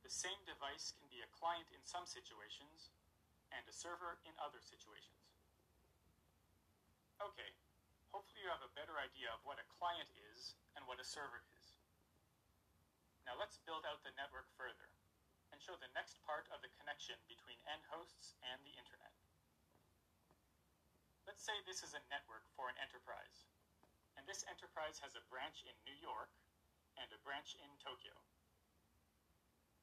the 0.03 0.11
same 0.11 0.43
device 0.45 0.93
can 0.99 1.07
be 1.09 1.23
a 1.23 1.35
client 1.35 1.71
in 1.71 1.83
some 1.87 2.05
situations 2.05 2.91
and 3.55 3.63
a 3.67 3.75
server 3.75 4.19
in 4.27 4.35
other 4.43 4.59
situations. 4.59 5.23
Okay, 7.23 7.55
hopefully 8.11 8.43
you 8.43 8.51
have 8.51 8.67
a 8.67 8.75
better 8.75 8.99
idea 8.99 9.31
of 9.31 9.43
what 9.47 9.63
a 9.63 9.73
client 9.79 10.11
is 10.35 10.59
and 10.75 10.83
what 10.91 10.99
a 10.99 11.07
server 11.07 11.47
is. 11.55 11.79
Now 13.23 13.39
let's 13.39 13.63
build 13.63 13.87
out 13.87 14.03
the 14.03 14.15
network 14.19 14.51
further 14.59 14.91
and 15.55 15.63
show 15.63 15.79
the 15.79 15.95
next 15.95 16.19
part 16.27 16.51
of 16.51 16.59
the 16.65 16.73
connection 16.83 17.15
between 17.31 17.61
end 17.71 17.87
hosts 17.87 18.35
and 18.43 18.59
the 18.67 18.75
internet. 18.75 19.15
Let's 21.23 21.47
say 21.47 21.55
this 21.63 21.87
is 21.87 21.95
a 21.95 22.03
network 22.11 22.43
for 22.59 22.67
an 22.67 22.75
enterprise, 22.83 23.47
and 24.19 24.27
this 24.27 24.43
enterprise 24.51 24.99
has 24.99 25.15
a 25.15 25.23
branch 25.31 25.63
in 25.63 25.77
New 25.87 25.95
York 26.03 26.35
and 26.99 27.07
a 27.15 27.23
branch 27.23 27.55
in 27.63 27.71
Tokyo. 27.79 28.19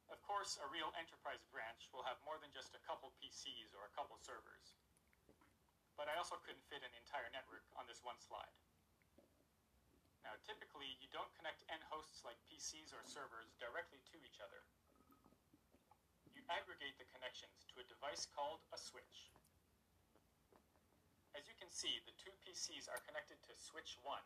Of 0.10 0.20
course, 0.26 0.58
a 0.58 0.68
real 0.74 0.90
enterprise 0.98 1.46
branch 1.54 1.86
will 1.94 2.02
have 2.06 2.18
more 2.26 2.42
than 2.42 2.50
just 2.50 2.74
a 2.74 2.82
couple 2.82 3.14
PCs 3.22 3.78
or 3.78 3.86
a 3.86 3.94
couple 3.94 4.18
servers. 4.18 4.74
But 5.94 6.10
I 6.10 6.18
also 6.18 6.42
couldn't 6.42 6.66
fit 6.66 6.82
an 6.82 6.94
entire 6.98 7.30
network 7.30 7.66
on 7.78 7.86
this 7.86 8.02
one 8.02 8.18
slide. 8.18 8.58
Now, 10.26 10.34
typically, 10.42 10.98
you 10.98 11.08
don't 11.14 11.30
connect 11.38 11.62
end 11.70 11.86
hosts 11.88 12.26
like 12.26 12.42
PCs 12.50 12.90
or 12.92 13.06
servers 13.06 13.54
directly 13.62 14.02
to 14.10 14.18
each 14.26 14.42
other. 14.42 14.66
You 16.34 16.42
aggregate 16.50 16.98
the 16.98 17.10
connections 17.14 17.70
to 17.70 17.82
a 17.82 17.90
device 17.90 18.26
called 18.26 18.66
a 18.74 18.80
switch. 18.82 19.30
As 21.38 21.46
you 21.46 21.56
can 21.56 21.70
see, 21.70 22.02
the 22.04 22.18
two 22.18 22.34
PCs 22.42 22.90
are 22.90 23.00
connected 23.06 23.38
to 23.46 23.54
switch 23.56 23.96
1, 24.02 24.18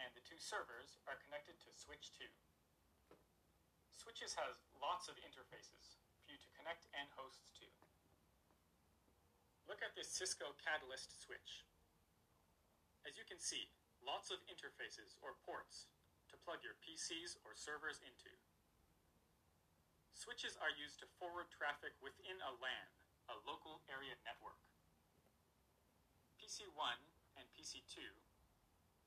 and 0.00 0.10
the 0.16 0.24
two 0.24 0.40
servers 0.40 0.96
are 1.04 1.20
connected 1.20 1.60
to 1.60 1.70
switch 1.70 2.10
2. 2.16 2.24
Switches 3.96 4.34
has 4.34 4.60
lots 4.80 5.08
of 5.08 5.16
interfaces 5.22 5.98
for 6.22 6.32
you 6.32 6.38
to 6.38 6.50
connect 6.58 6.88
end 6.92 7.10
hosts 7.16 7.48
to. 7.58 7.66
Look 9.70 9.80
at 9.80 9.94
this 9.94 10.10
Cisco 10.10 10.52
Catalyst 10.58 11.22
switch. 11.22 11.64
As 13.06 13.16
you 13.18 13.26
can 13.26 13.38
see, 13.38 13.70
lots 14.02 14.30
of 14.30 14.42
interfaces 14.50 15.18
or 15.22 15.38
ports 15.46 15.90
to 16.30 16.40
plug 16.42 16.62
your 16.62 16.78
PCs 16.82 17.38
or 17.46 17.54
servers 17.54 18.02
into. 18.02 18.30
Switches 20.14 20.54
are 20.62 20.70
used 20.78 21.02
to 21.02 21.10
forward 21.18 21.50
traffic 21.50 21.94
within 21.98 22.38
a 22.46 22.52
LAN, 22.62 22.88
a 23.30 23.36
local 23.42 23.82
area 23.90 24.14
network. 24.22 24.60
PC1 26.38 26.98
and 27.38 27.46
PC2, 27.54 28.02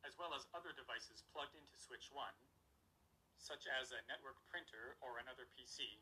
as 0.04 0.16
well 0.20 0.36
as 0.36 0.48
other 0.52 0.76
devices 0.76 1.24
plugged 1.32 1.56
into 1.56 1.76
switch 1.80 2.12
1, 2.12 2.20
such 3.46 3.70
as 3.70 3.94
a 3.94 4.02
network 4.10 4.42
printer 4.50 4.98
or 5.06 5.22
another 5.22 5.46
PC, 5.54 6.02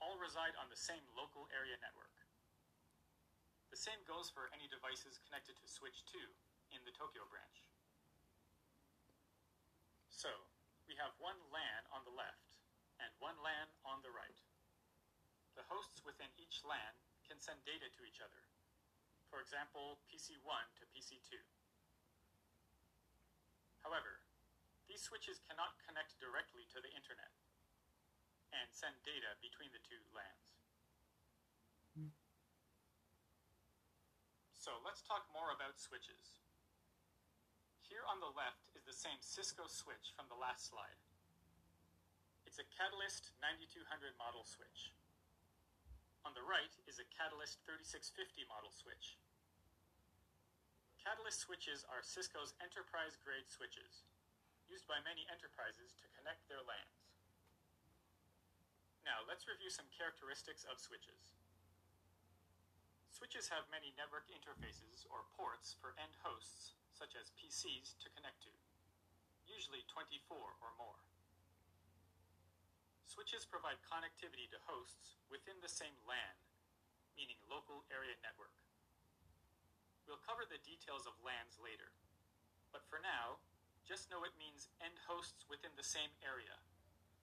all 0.00 0.16
reside 0.16 0.56
on 0.56 0.72
the 0.72 0.80
same 0.80 1.04
local 1.12 1.44
area 1.52 1.76
network. 1.84 2.16
The 3.68 3.76
same 3.76 4.00
goes 4.08 4.32
for 4.32 4.48
any 4.56 4.64
devices 4.72 5.20
connected 5.28 5.60
to 5.60 5.68
switch 5.68 6.08
2 6.08 6.16
in 6.72 6.80
the 6.88 6.96
Tokyo 6.96 7.28
branch. 7.28 7.68
So, 10.08 10.32
we 10.88 10.96
have 10.96 11.12
one 11.20 11.36
LAN 11.52 11.84
on 11.92 12.08
the 12.08 12.16
left 12.16 12.56
and 12.96 13.12
one 13.20 13.36
LAN 13.44 13.68
on 13.84 14.00
the 14.00 14.10
right. 14.16 14.40
The 15.52 15.68
hosts 15.68 16.00
within 16.00 16.32
each 16.40 16.64
LAN 16.64 16.96
can 17.28 17.36
send 17.44 17.60
data 17.68 17.92
to 17.92 18.02
each 18.08 18.24
other. 18.24 18.40
For 19.28 19.44
example, 19.44 20.00
PC1 20.08 20.40
to 20.80 20.88
PC2. 20.96 21.36
However, 23.84 24.24
these 24.88 25.04
switches 25.04 25.38
cannot 25.44 25.76
connect 25.84 26.16
directly 26.16 26.64
to 26.72 26.80
the 26.80 26.90
internet 26.96 27.30
and 28.56 28.72
send 28.72 28.96
data 29.04 29.36
between 29.44 29.68
the 29.70 29.84
two 29.84 30.00
LANs. 30.16 30.56
So 34.56 34.76
let's 34.84 35.00
talk 35.04 35.24
more 35.32 35.52
about 35.52 35.80
switches. 35.80 36.40
Here 37.80 38.04
on 38.04 38.20
the 38.20 38.32
left 38.36 38.68
is 38.76 38.84
the 38.84 38.92
same 38.92 39.16
Cisco 39.24 39.64
switch 39.64 40.12
from 40.12 40.28
the 40.28 40.36
last 40.36 40.68
slide. 40.68 41.00
It's 42.44 42.60
a 42.60 42.68
Catalyst 42.76 43.32
9200 43.40 44.12
model 44.20 44.44
switch. 44.44 44.92
On 46.28 46.36
the 46.36 46.44
right 46.44 46.72
is 46.84 47.00
a 47.00 47.08
Catalyst 47.08 47.64
3650 47.64 48.44
model 48.44 48.68
switch. 48.68 49.16
Catalyst 51.00 51.48
switches 51.48 51.88
are 51.88 52.04
Cisco's 52.04 52.52
enterprise-grade 52.60 53.48
switches, 53.48 54.04
used 54.68 54.84
by 54.84 55.00
many 55.02 55.24
enterprises 55.32 55.96
to 55.96 56.12
connect 56.12 56.44
their 56.46 56.60
LANs. 56.62 57.08
Now, 59.08 59.24
let's 59.24 59.48
review 59.48 59.72
some 59.72 59.88
characteristics 59.88 60.68
of 60.68 60.76
switches. 60.76 61.32
Switches 63.08 63.48
have 63.48 63.66
many 63.72 63.96
network 63.96 64.28
interfaces 64.28 65.08
or 65.08 65.24
ports 65.32 65.72
for 65.80 65.96
end 65.96 66.12
hosts, 66.20 66.76
such 66.92 67.16
as 67.16 67.34
PCs, 67.34 67.96
to 67.98 68.12
connect 68.12 68.44
to, 68.44 68.52
usually 69.48 69.82
24 69.88 70.36
or 70.36 70.70
more. 70.76 71.00
Switches 73.08 73.48
provide 73.48 73.80
connectivity 73.82 74.46
to 74.52 74.60
hosts 74.68 75.16
within 75.32 75.58
the 75.64 75.72
same 75.72 75.96
LAN, 76.04 76.36
meaning 77.16 77.40
local 77.48 77.88
area 77.88 78.14
network. 78.20 78.54
We'll 80.04 80.20
cover 80.22 80.44
the 80.44 80.62
details 80.62 81.08
of 81.08 81.18
LANs 81.24 81.56
later, 81.58 81.96
but 82.70 82.84
for 82.86 83.00
now, 83.00 83.40
just 83.88 84.12
know 84.12 84.20
it 84.20 84.36
means 84.36 84.68
end 84.84 85.00
hosts 85.08 85.48
within 85.48 85.72
the 85.72 85.86
same 85.86 86.12
area, 86.20 86.60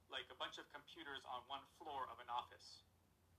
like 0.10 0.25
a 0.34 0.41
bunch 0.41 0.57
of 0.57 0.65
computers 0.74 1.22
on 1.29 1.45
one 1.45 1.62
floor 1.77 2.10
of 2.10 2.17
an 2.17 2.25
office, 2.25 2.81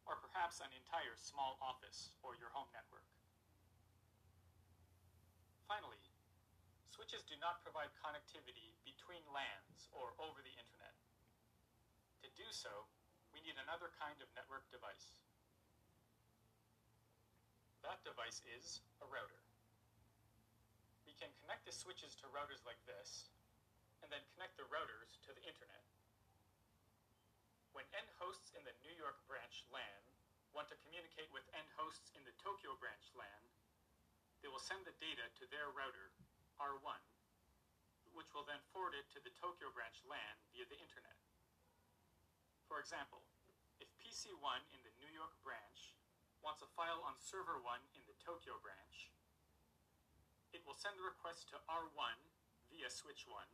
or 0.07 0.15
perhaps 0.23 0.63
an 0.63 0.71
entire 0.71 1.19
small 1.19 1.59
office 1.59 2.15
or 2.23 2.39
your 2.39 2.55
home 2.55 2.71
network. 2.71 3.03
Finally, 5.67 5.99
switches 6.87 7.27
do 7.27 7.35
not 7.43 7.67
provide 7.67 7.91
connectivity 7.99 8.71
between 8.87 9.27
LANs 9.35 9.91
or 9.91 10.15
over 10.23 10.39
the 10.47 10.55
internet. 10.55 10.95
To 12.23 12.31
do 12.39 12.47
so, 12.55 12.87
we 13.35 13.43
need 13.43 13.59
another 13.59 13.91
kind 13.99 14.23
of 14.23 14.31
network 14.39 14.71
device. 14.71 15.19
That 17.83 17.99
device 18.07 18.39
is 18.47 18.87
a 19.03 19.11
router. 19.11 19.46
Can 21.17 21.33
connect 21.41 21.65
the 21.65 21.73
switches 21.73 22.13
to 22.21 22.29
routers 22.29 22.61
like 22.69 22.81
this, 22.85 23.33
and 24.05 24.13
then 24.13 24.21
connect 24.37 24.61
the 24.61 24.69
routers 24.69 25.17
to 25.25 25.33
the 25.33 25.41
internet. 25.49 25.81
When 27.73 27.89
end 27.97 28.13
hosts 28.21 28.53
in 28.53 28.61
the 28.69 28.77
New 28.85 28.93
York 29.01 29.17
branch 29.25 29.65
LAN 29.73 30.03
want 30.53 30.69
to 30.69 30.77
communicate 30.85 31.33
with 31.33 31.49
end 31.57 31.69
hosts 31.77 32.13
in 32.13 32.21
the 32.29 32.37
Tokyo 32.37 32.77
branch 32.77 33.09
LAN, 33.17 33.43
they 34.45 34.53
will 34.53 34.61
send 34.61 34.85
the 34.85 34.97
data 35.01 35.25
to 35.41 35.49
their 35.49 35.73
router, 35.73 36.13
R1, 36.61 37.01
which 38.13 38.29
will 38.37 38.45
then 38.45 38.61
forward 38.73 38.93
it 38.93 39.09
to 39.17 39.21
the 39.25 39.33
Tokyo 39.41 39.73
branch 39.73 40.05
LAN 40.05 40.37
via 40.53 40.69
the 40.69 40.77
internet. 40.77 41.17
For 42.69 42.77
example, 42.77 43.25
if 43.81 43.89
PC1 43.97 44.37
in 44.69 44.81
the 44.85 44.93
New 45.01 45.09
York 45.17 45.33
branch 45.41 45.97
wants 46.45 46.61
a 46.61 46.69
file 46.77 47.01
on 47.09 47.17
server 47.17 47.57
1 47.57 47.97
in 47.97 48.05
the 48.05 48.17
Tokyo 48.21 48.61
branch, 48.61 49.16
it 50.57 50.65
will 50.65 50.81
send 50.81 50.97
the 50.97 51.05
request 51.05 51.53
to 51.53 51.61
R1 51.69 52.17
via 52.73 52.89
switch 52.89 53.29
1, 53.29 53.45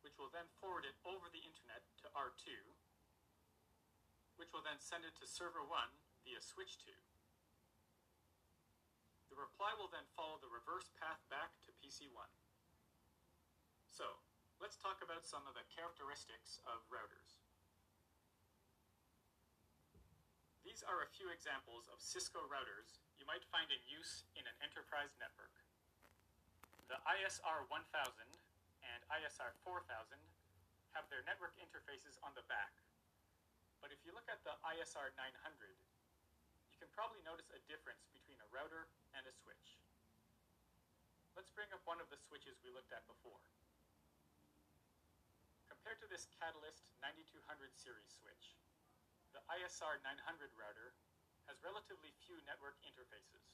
which 0.00 0.16
will 0.16 0.32
then 0.32 0.48
forward 0.56 0.88
it 0.88 0.96
over 1.04 1.28
the 1.28 1.44
internet 1.44 1.84
to 2.00 2.08
R2, 2.16 2.48
which 4.40 4.48
will 4.56 4.64
then 4.64 4.80
send 4.80 5.04
it 5.04 5.12
to 5.20 5.28
server 5.28 5.60
1 5.60 5.68
via 6.24 6.40
switch 6.40 6.80
2. 6.80 6.96
The 9.28 9.36
reply 9.36 9.76
will 9.76 9.92
then 9.92 10.08
follow 10.16 10.40
the 10.40 10.48
reverse 10.48 10.88
path 10.96 11.20
back 11.28 11.60
to 11.68 11.76
PC1. 11.76 12.32
So, 13.92 14.16
let's 14.64 14.80
talk 14.80 15.04
about 15.04 15.28
some 15.28 15.44
of 15.44 15.52
the 15.52 15.68
characteristics 15.68 16.56
of 16.64 16.80
routers. 16.88 17.36
These 20.64 20.80
are 20.88 21.04
a 21.04 21.12
few 21.12 21.28
examples 21.28 21.84
of 21.92 22.00
Cisco 22.00 22.40
routers 22.48 23.04
you 23.20 23.28
might 23.28 23.44
find 23.52 23.68
in 23.68 23.84
use 23.84 24.24
in 24.32 24.48
an 24.48 24.56
enterprise 24.64 25.12
network. 25.20 25.52
The 26.92 27.00
ISR 27.08 27.64
1000 27.72 27.72
and 28.84 29.00
ISR 29.08 29.48
4000 29.64 29.88
have 30.92 31.08
their 31.08 31.24
network 31.24 31.56
interfaces 31.56 32.20
on 32.20 32.36
the 32.36 32.44
back. 32.52 32.68
But 33.80 33.96
if 33.96 34.04
you 34.04 34.12
look 34.12 34.28
at 34.28 34.44
the 34.44 34.52
ISR 34.60 35.08
900, 35.16 35.24
you 36.68 36.76
can 36.76 36.92
probably 36.92 37.24
notice 37.24 37.48
a 37.56 37.64
difference 37.64 38.04
between 38.12 38.36
a 38.44 38.48
router 38.52 38.92
and 39.16 39.24
a 39.24 39.32
switch. 39.32 39.80
Let's 41.32 41.48
bring 41.56 41.72
up 41.72 41.80
one 41.88 41.96
of 41.96 42.12
the 42.12 42.20
switches 42.20 42.60
we 42.60 42.68
looked 42.68 42.92
at 42.92 43.08
before. 43.08 43.40
Compared 45.72 45.96
to 46.04 46.08
this 46.12 46.28
Catalyst 46.36 46.92
9200 47.00 47.72
series 47.72 48.12
switch, 48.20 48.52
the 49.32 49.40
ISR 49.48 49.96
900 50.04 50.20
router 50.60 50.92
has 51.48 51.56
relatively 51.64 52.12
few 52.28 52.36
network 52.44 52.76
interfaces. 52.84 53.48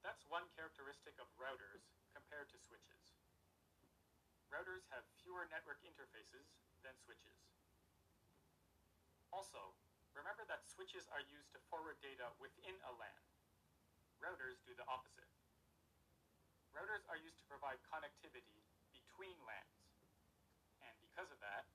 That's 0.00 0.24
one 0.32 0.48
characteristic 0.56 1.12
of 1.20 1.28
routers 1.36 1.84
compared 2.16 2.48
to 2.52 2.58
switches. 2.58 3.04
Routers 4.48 4.88
have 4.90 5.04
fewer 5.20 5.44
network 5.52 5.84
interfaces 5.84 6.48
than 6.80 6.96
switches. 7.04 7.36
Also, 9.30 9.76
remember 10.16 10.42
that 10.48 10.66
switches 10.66 11.06
are 11.12 11.22
used 11.28 11.52
to 11.52 11.60
forward 11.68 12.00
data 12.00 12.32
within 12.40 12.74
a 12.88 12.92
LAN. 12.96 13.22
Routers 14.18 14.58
do 14.64 14.72
the 14.74 14.88
opposite. 14.88 15.28
Routers 16.72 17.04
are 17.12 17.20
used 17.20 17.38
to 17.38 17.46
provide 17.46 17.78
connectivity 17.86 18.64
between 18.96 19.36
LANs. 19.44 19.84
And 20.80 20.96
because 21.04 21.28
of 21.28 21.38
that, 21.44 21.68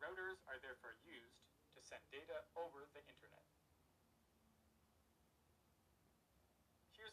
routers 0.00 0.40
are 0.48 0.58
therefore 0.58 0.96
used 1.04 1.44
to 1.76 1.80
send 1.84 2.02
data 2.08 2.48
over 2.56 2.88
the 2.96 3.04
internet. 3.06 3.49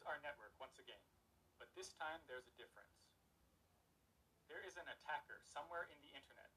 Our 0.08 0.24
network 0.24 0.56
once 0.56 0.80
again, 0.80 1.04
but 1.60 1.68
this 1.76 1.92
time 2.00 2.24
there's 2.32 2.48
a 2.48 2.56
difference. 2.56 2.96
There 4.48 4.64
is 4.64 4.80
an 4.80 4.88
attacker 4.88 5.44
somewhere 5.44 5.84
in 5.92 6.00
the 6.00 6.16
internet 6.16 6.56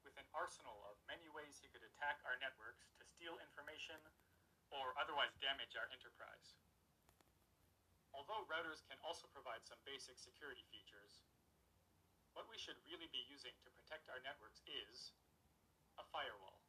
with 0.00 0.16
an 0.16 0.24
arsenal 0.32 0.88
of 0.88 0.96
many 1.04 1.28
ways 1.36 1.60
he 1.60 1.68
could 1.68 1.84
attack 1.84 2.16
our 2.24 2.40
networks 2.40 2.88
to 2.96 3.04
steal 3.04 3.36
information 3.44 4.00
or 4.72 4.96
otherwise 4.96 5.36
damage 5.36 5.76
our 5.76 5.92
enterprise. 5.92 6.56
Although 8.16 8.48
routers 8.48 8.80
can 8.88 8.96
also 9.04 9.28
provide 9.36 9.68
some 9.68 9.78
basic 9.84 10.16
security 10.16 10.64
features, 10.72 11.28
what 12.32 12.48
we 12.48 12.56
should 12.56 12.80
really 12.88 13.12
be 13.12 13.20
using 13.28 13.52
to 13.60 13.74
protect 13.76 14.08
our 14.08 14.24
networks 14.24 14.64
is 14.64 15.12
a 16.00 16.04
firewall. 16.08 16.64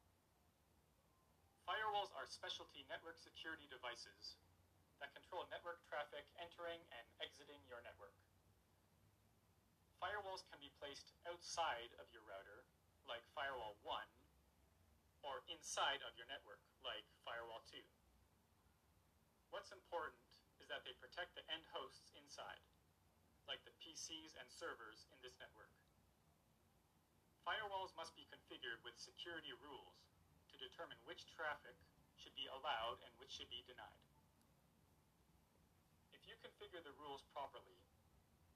Firewalls 1.64 2.12
are 2.12 2.28
specialty 2.28 2.84
network 2.92 3.16
security 3.16 3.64
devices 3.72 4.36
that 5.00 5.16
control 5.16 5.48
network 5.48 5.80
traffic 5.88 6.28
entering 6.36 6.80
and 6.92 7.04
exiting 7.24 7.60
your 7.66 7.80
network. 7.80 8.12
Firewalls 9.96 10.44
can 10.48 10.60
be 10.60 10.72
placed 10.80 11.12
outside 11.28 11.92
of 12.00 12.08
your 12.12 12.24
router, 12.24 12.64
like 13.04 13.24
Firewall 13.36 13.76
1, 13.84 13.96
or 15.24 15.44
inside 15.48 16.00
of 16.04 16.16
your 16.16 16.28
network, 16.28 16.60
like 16.84 17.04
Firewall 17.24 17.64
2. 17.68 17.80
What's 19.52 19.72
important 19.72 20.20
is 20.60 20.68
that 20.72 20.84
they 20.84 20.96
protect 21.00 21.36
the 21.36 21.44
end 21.52 21.64
hosts 21.72 22.12
inside, 22.16 22.60
like 23.48 23.60
the 23.64 23.76
PCs 23.80 24.36
and 24.36 24.48
servers 24.48 25.08
in 25.12 25.18
this 25.20 25.36
network. 25.40 25.72
Firewalls 27.44 27.96
must 27.96 28.12
be 28.16 28.28
configured 28.28 28.80
with 28.84 28.96
security 29.00 29.52
rules 29.64 30.04
to 30.52 30.56
determine 30.60 31.00
which 31.08 31.24
traffic 31.32 31.76
should 32.16 32.36
be 32.36 32.48
allowed 32.52 33.00
and 33.04 33.12
which 33.16 33.32
should 33.32 33.48
be 33.48 33.64
denied. 33.64 34.09
Configure 36.40 36.80
the 36.84 36.96
rules 37.00 37.24
properly, 37.36 37.76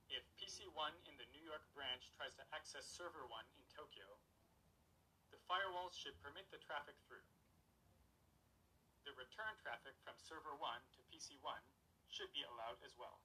if 0.09 0.25
PC1 0.41 0.93
in 1.09 1.15
the 1.21 1.29
New 1.37 1.45
York 1.45 1.65
branch 1.77 2.13
tries 2.17 2.33
to 2.37 2.45
access 2.57 2.85
server 2.89 3.29
1 3.29 3.45
in 3.57 3.65
Tokyo, 3.73 4.09
the 5.33 5.41
firewalls 5.45 5.97
should 5.97 6.17
permit 6.25 6.49
the 6.49 6.61
traffic 6.65 6.97
through. 7.05 7.25
The 9.05 9.13
return 9.21 9.53
traffic 9.61 9.93
from 10.01 10.17
server 10.17 10.57
1 10.57 10.65
to 10.97 11.01
PC1 11.13 11.61
should 12.09 12.33
be 12.33 12.47
allowed 12.49 12.81
as 12.81 12.97
well. 12.97 13.21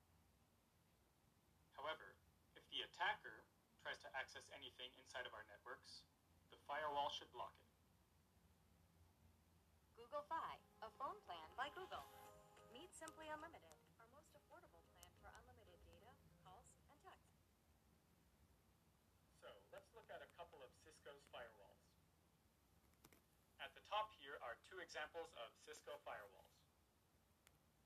However, 1.78 2.20
if 2.60 2.68
the 2.68 2.84
attacker 2.84 3.48
tries 3.80 4.04
to 4.04 4.12
access 4.12 4.44
anything 4.52 4.92
inside 5.00 5.24
of 5.24 5.32
our 5.32 5.48
networks, 5.48 6.04
the 6.52 6.60
firewall 6.68 7.08
should 7.08 7.32
block 7.32 7.56
it. 7.56 7.70
Google 9.96 10.26
Fi, 10.28 10.60
a 10.84 10.90
phone 11.00 11.16
plan 11.24 11.48
by 11.56 11.72
Google. 11.72 12.04
Meet 12.76 12.92
Simply 12.92 13.32
Unlimited, 13.32 13.78
our 14.02 14.10
most 14.12 14.36
affordable 14.36 14.84
plan 14.92 15.12
for 15.24 15.32
unlimited 15.32 15.80
data, 15.88 16.12
calls, 16.44 16.68
and 16.92 16.98
text. 17.02 17.40
So 19.40 19.50
let's 19.72 19.90
look 19.96 20.10
at 20.12 20.20
a 20.20 20.30
couple 20.36 20.60
of 20.66 20.70
Cisco's 20.84 21.24
firewalls. 21.32 21.82
At 23.64 23.72
the 23.74 23.79
top 23.90 24.14
here 24.22 24.38
are 24.46 24.54
two 24.70 24.78
examples 24.86 25.34
of 25.42 25.50
Cisco 25.66 25.98
firewalls. 26.06 26.54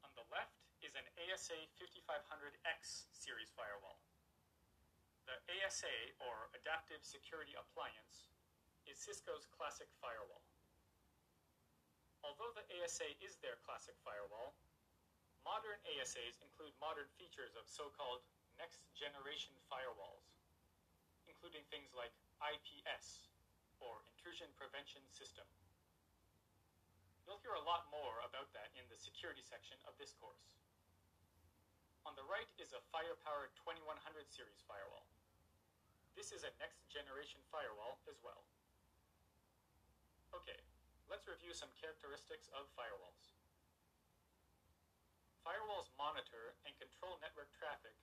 On 0.04 0.12
the 0.20 0.28
left 0.28 0.60
is 0.84 0.92
an 1.00 1.08
ASA 1.16 1.56
5500X 1.80 3.08
series 3.16 3.48
firewall. 3.56 4.04
The 5.24 5.40
ASA, 5.64 5.96
or 6.20 6.52
Adaptive 6.52 7.00
Security 7.08 7.56
Appliance, 7.56 8.28
is 8.84 9.00
Cisco's 9.00 9.48
classic 9.56 9.88
firewall. 10.04 10.44
Although 12.20 12.52
the 12.52 12.68
ASA 12.84 13.08
is 13.24 13.40
their 13.40 13.56
classic 13.64 13.96
firewall, 14.04 14.52
modern 15.48 15.80
ASAs 15.88 16.44
include 16.44 16.76
modern 16.84 17.08
features 17.16 17.56
of 17.56 17.64
so-called 17.64 18.28
next-generation 18.60 19.56
firewalls, 19.72 20.36
including 21.32 21.64
things 21.72 21.96
like 21.96 22.12
IPS, 22.44 23.32
or 23.80 24.04
Intrusion 24.12 24.52
Prevention 24.60 25.04
System. 25.08 25.48
You'll 27.24 27.40
hear 27.40 27.56
a 27.56 27.64
lot 27.64 27.88
more 27.88 28.20
about 28.28 28.52
that 28.52 28.76
in 28.76 28.84
the 28.92 29.00
security 29.00 29.44
section 29.44 29.80
of 29.88 29.96
this 29.96 30.12
course. 30.20 30.60
On 32.04 32.12
the 32.20 32.28
right 32.28 32.52
is 32.60 32.76
a 32.76 32.84
Firepower 32.92 33.48
2100 33.64 34.28
series 34.28 34.60
firewall. 34.68 35.08
This 36.20 36.36
is 36.36 36.44
a 36.44 36.52
next-generation 36.60 37.40
firewall 37.48 38.04
as 38.12 38.20
well. 38.20 38.44
Okay, 40.36 40.60
let's 41.08 41.24
review 41.24 41.56
some 41.56 41.72
characteristics 41.80 42.52
of 42.52 42.68
firewalls. 42.76 43.32
Firewalls 45.48 45.88
monitor 45.96 46.60
and 46.68 46.76
control 46.76 47.16
network 47.24 47.52
traffic 47.56 47.96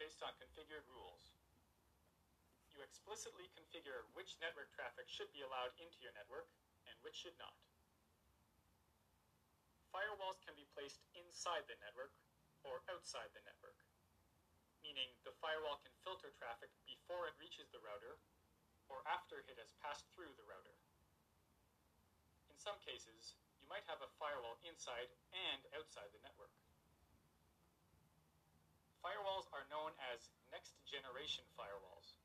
based 0.00 0.24
on 0.24 0.32
configured 0.40 0.88
rules. 0.88 1.36
You 2.72 2.80
explicitly 2.80 3.52
configure 3.52 4.08
which 4.16 4.40
network 4.40 4.72
traffic 4.72 5.12
should 5.12 5.28
be 5.36 5.44
allowed 5.44 5.76
into 5.76 6.00
your 6.00 6.16
network 6.16 6.48
and 6.88 6.96
which 7.04 7.20
should 7.20 7.36
not. 7.36 7.52
Firewalls 9.92 10.40
can 10.40 10.56
be 10.56 10.64
placed 10.72 11.04
inside 11.12 11.68
the 11.68 11.76
network 11.84 12.16
or 12.64 12.80
outside 12.88 13.28
the 13.36 13.44
network, 13.44 13.76
meaning 14.80 15.12
the 15.28 15.36
firewall 15.36 15.76
can 15.84 15.92
filter 16.00 16.32
traffic 16.32 16.72
before 16.88 17.28
it 17.28 17.36
reaches 17.36 17.68
the 17.68 17.82
router 17.84 18.16
or 18.88 19.04
after 19.04 19.44
it 19.44 19.60
has 19.60 19.68
passed 19.84 20.08
through 20.16 20.32
the 20.40 20.48
router. 20.48 20.72
In 22.48 22.56
some 22.56 22.80
cases, 22.80 23.36
you 23.60 23.68
might 23.68 23.84
have 23.84 24.00
a 24.00 24.08
firewall 24.16 24.56
inside 24.64 25.12
and 25.36 25.60
outside 25.76 26.08
the 26.16 26.24
network. 26.24 26.56
Firewalls 29.04 29.52
are 29.52 29.68
known 29.68 29.92
as 30.00 30.32
next-generation 30.48 31.44
firewalls 31.52 32.16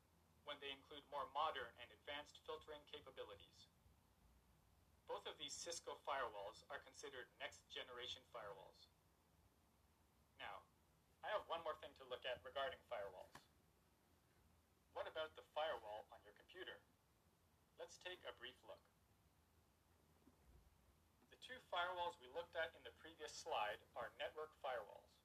when 0.48 0.56
they 0.64 0.72
include 0.72 1.04
more 1.12 1.28
modern 1.36 1.68
and 1.76 1.92
advanced 1.92 2.40
filtering 2.48 2.80
capabilities. 2.88 3.67
Both 5.08 5.24
of 5.24 5.40
these 5.40 5.56
Cisco 5.56 5.96
firewalls 6.04 6.68
are 6.68 6.84
considered 6.84 7.32
next-generation 7.40 8.20
firewalls. 8.28 8.92
Now, 10.36 10.60
I 11.24 11.32
have 11.32 11.48
one 11.48 11.64
more 11.64 11.80
thing 11.80 11.96
to 11.96 12.06
look 12.12 12.28
at 12.28 12.44
regarding 12.44 12.78
firewalls. 12.92 13.32
What 14.92 15.08
about 15.08 15.32
the 15.32 15.48
firewall 15.56 16.04
on 16.12 16.20
your 16.28 16.36
computer? 16.36 16.76
Let's 17.80 17.96
take 18.04 18.20
a 18.28 18.36
brief 18.36 18.60
look. 18.68 18.84
The 21.32 21.40
two 21.40 21.56
firewalls 21.72 22.20
we 22.20 22.28
looked 22.36 22.52
at 22.58 22.76
in 22.76 22.84
the 22.84 22.92
previous 23.00 23.32
slide 23.32 23.80
are 23.96 24.12
network 24.20 24.52
firewalls. 24.60 25.16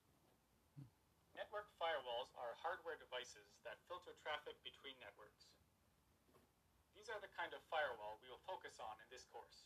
Network 1.35 1.67
firewalls 1.81 2.31
are 2.39 2.55
hardware 2.61 2.95
devices 2.95 3.57
that 3.67 3.81
filter 3.89 4.15
traffic 4.21 4.55
between 4.63 4.95
networks. 5.03 5.49
These 6.93 7.09
are 7.09 7.19
the 7.19 7.33
kind 7.33 7.51
of 7.51 7.65
firewall 7.73 8.21
we 8.21 8.29
will 8.29 8.45
focus 8.45 8.77
on 8.77 8.95
in 9.01 9.09
this 9.09 9.25
course, 9.33 9.65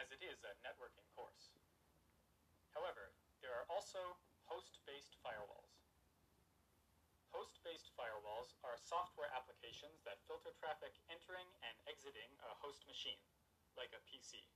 as 0.00 0.10
it 0.10 0.22
is 0.22 0.42
a 0.42 0.56
networking 0.62 1.06
course. 1.14 1.54
However, 2.74 3.14
there 3.38 3.54
are 3.54 3.68
also 3.70 4.18
host-based 4.50 5.14
firewalls. 5.22 5.84
Host-based 7.30 7.90
firewalls 7.98 8.54
are 8.62 8.78
software 8.78 9.30
applications 9.34 10.02
that 10.06 10.22
filter 10.26 10.54
traffic 10.54 10.94
entering 11.10 11.50
and 11.66 11.74
exiting 11.90 12.30
a 12.46 12.54
host 12.62 12.86
machine, 12.86 13.18
like 13.74 13.90
a 13.90 14.02
PC. 14.06 14.46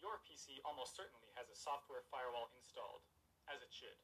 Your 0.00 0.16
PC 0.24 0.64
almost 0.64 0.96
certainly 0.96 1.28
has 1.36 1.52
a 1.52 1.56
software 1.56 2.04
firewall 2.08 2.48
installed, 2.56 3.04
as 3.52 3.60
it 3.60 3.68
should. 3.68 4.00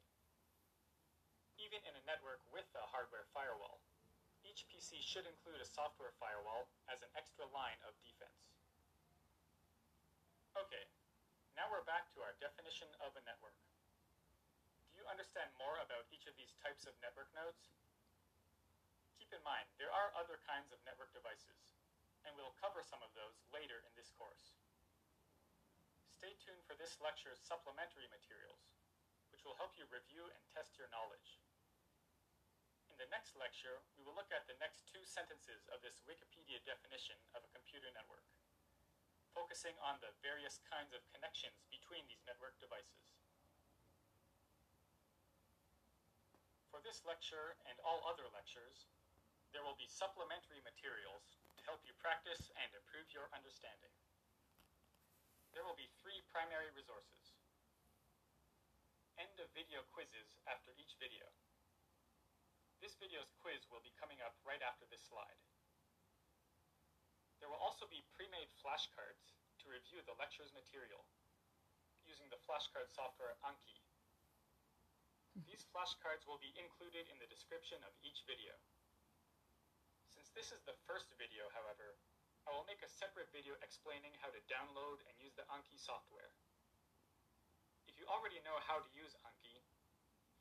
Even 1.57 1.81
in 1.89 1.97
a 1.97 2.05
network 2.05 2.45
with 2.53 2.69
a 2.77 2.85
hardware 2.85 3.25
firewall, 3.33 3.81
each 4.45 4.69
PC 4.69 5.01
should 5.01 5.25
include 5.25 5.57
a 5.57 5.65
software 5.65 6.13
firewall 6.21 6.69
as 6.85 7.01
an 7.01 7.09
extra 7.17 7.49
line 7.49 7.81
of 7.81 7.97
defense. 8.05 8.46
Okay, 10.57 10.89
now 11.53 11.69
we're 11.69 11.85
back 11.85 12.09
to 12.17 12.25
our 12.25 12.33
definition 12.41 12.89
of 13.05 13.13
a 13.13 13.21
network. 13.29 13.53
Do 14.89 14.97
you 14.97 15.05
understand 15.05 15.53
more 15.61 15.77
about 15.85 16.09
each 16.09 16.25
of 16.25 16.33
these 16.33 16.57
types 16.57 16.89
of 16.89 16.97
network 16.97 17.29
nodes? 17.37 17.69
Keep 19.21 19.37
in 19.37 19.43
mind, 19.45 19.69
there 19.77 19.93
are 19.93 20.09
other 20.17 20.41
kinds 20.49 20.73
of 20.73 20.81
network 20.81 21.13
devices, 21.13 21.77
and 22.25 22.33
we'll 22.33 22.57
cover 22.57 22.81
some 22.81 23.05
of 23.05 23.13
those 23.13 23.37
later 23.53 23.85
in 23.85 23.93
this 23.93 24.09
course. 24.17 24.57
Stay 26.09 26.33
tuned 26.41 26.65
for 26.65 26.73
this 26.73 26.97
lecture's 27.05 27.37
supplementary 27.37 28.09
materials, 28.09 28.73
which 29.29 29.45
will 29.45 29.61
help 29.61 29.77
you 29.77 29.85
review 29.93 30.25
and 30.25 30.41
test 30.49 30.73
your 30.81 30.89
knowledge. 30.89 31.37
In 32.89 32.97
the 32.97 33.13
next 33.13 33.37
lecture, 33.37 33.85
we 33.93 34.01
will 34.01 34.17
look 34.17 34.33
at 34.33 34.49
the 34.49 34.57
next 34.57 34.89
two 34.89 35.05
sentences 35.05 35.69
of 35.69 35.85
this 35.85 36.01
Wikipedia 36.09 36.57
definition 36.65 37.21
of 37.37 37.45
a 37.45 37.53
computer 37.53 37.93
network, 37.93 38.25
focusing 39.37 39.77
on 39.85 40.01
the 40.01 40.09
various 40.25 40.57
kinds 40.65 40.97
of 40.97 41.05
connections 41.13 41.61
between 41.69 42.01
these 42.09 42.25
network 42.25 42.57
devices. 42.57 43.13
For 46.73 46.81
this 46.81 47.05
lecture 47.05 47.53
and 47.69 47.77
all 47.85 48.01
other 48.09 48.25
lectures, 48.33 48.89
there 49.53 49.61
will 49.61 49.77
be 49.77 49.85
supplementary 49.85 50.65
materials 50.65 51.37
to 51.53 51.61
help 51.69 51.85
you 51.85 51.93
practice 52.01 52.49
and 52.57 52.73
improve 52.73 53.13
your 53.13 53.29
understanding. 53.29 53.93
There 55.53 55.61
will 55.61 55.77
be 55.77 55.89
three 56.01 56.25
primary 56.33 56.73
resources. 56.73 57.37
End 59.21 59.37
of 59.37 59.53
video 59.53 59.85
quizzes 59.93 60.41
after 60.49 60.73
each 60.81 60.97
video. 60.97 61.29
This 62.81 62.97
video's 62.97 63.33
quiz 63.41 63.65
will 63.69 63.81
be 63.85 63.93
coming 64.01 64.17
up 64.21 64.37
right 64.45 64.61
after 64.61 64.85
this 64.89 65.05
slide. 65.05 65.37
There 67.47 67.55
will 67.55 67.63
also 67.63 67.87
be 67.87 68.03
pre-made 68.11 68.51
flashcards 68.59 69.31
to 69.63 69.71
review 69.71 70.03
the 70.03 70.19
lecture's 70.19 70.51
material 70.51 71.07
using 72.03 72.27
the 72.27 72.43
flashcard 72.43 72.91
software 72.91 73.39
Anki. 73.39 73.79
These 75.47 75.63
flashcards 75.71 76.27
will 76.27 76.43
be 76.43 76.51
included 76.59 77.07
in 77.07 77.15
the 77.23 77.31
description 77.31 77.79
of 77.87 77.95
each 78.03 78.27
video. 78.27 78.51
Since 80.11 80.27
this 80.35 80.51
is 80.51 80.59
the 80.67 80.75
first 80.91 81.07
video, 81.15 81.47
however, 81.55 81.95
I 82.43 82.51
will 82.51 82.67
make 82.67 82.83
a 82.83 82.91
separate 82.91 83.31
video 83.31 83.55
explaining 83.63 84.11
how 84.19 84.27
to 84.27 84.43
download 84.51 84.99
and 85.07 85.15
use 85.15 85.39
the 85.39 85.47
Anki 85.47 85.79
software. 85.79 86.35
If 87.87 87.95
you 87.95 88.11
already 88.11 88.43
know 88.43 88.59
how 88.59 88.83
to 88.83 88.91
use 88.91 89.15
Anki, 89.23 89.63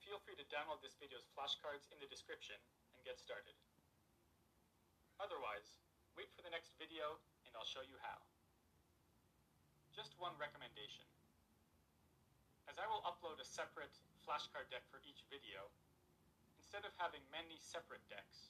feel 0.03 0.19
free 0.27 0.35
to 0.43 0.51
download 0.51 0.83
this 0.83 0.99
video's 0.99 1.31
flashcards 1.39 1.87
in 1.95 2.03
the 2.03 2.11
description 2.11 2.59
and 2.99 3.07
get 3.07 3.23
started. 3.23 3.55
Otherwise, 5.23 5.86
wait 6.17 6.33
for 6.33 6.41
the 6.41 6.51
next 6.51 6.73
video 6.81 7.21
and 7.45 7.53
I'll 7.53 7.69
show 7.69 7.85
you 7.85 8.01
how. 8.01 8.17
Just 9.93 10.17
one 10.17 10.33
recommendation. 10.41 11.05
As 12.67 12.81
I 12.81 12.89
will 12.89 13.05
upload 13.05 13.37
a 13.37 13.47
separate 13.47 13.93
flashcard 14.25 14.73
deck 14.73 14.83
for 14.89 15.05
each 15.05 15.29
video, 15.29 15.69
instead 16.57 16.89
of 16.89 16.97
having 16.97 17.21
many 17.29 17.61
separate 17.61 18.03
decks, 18.09 18.49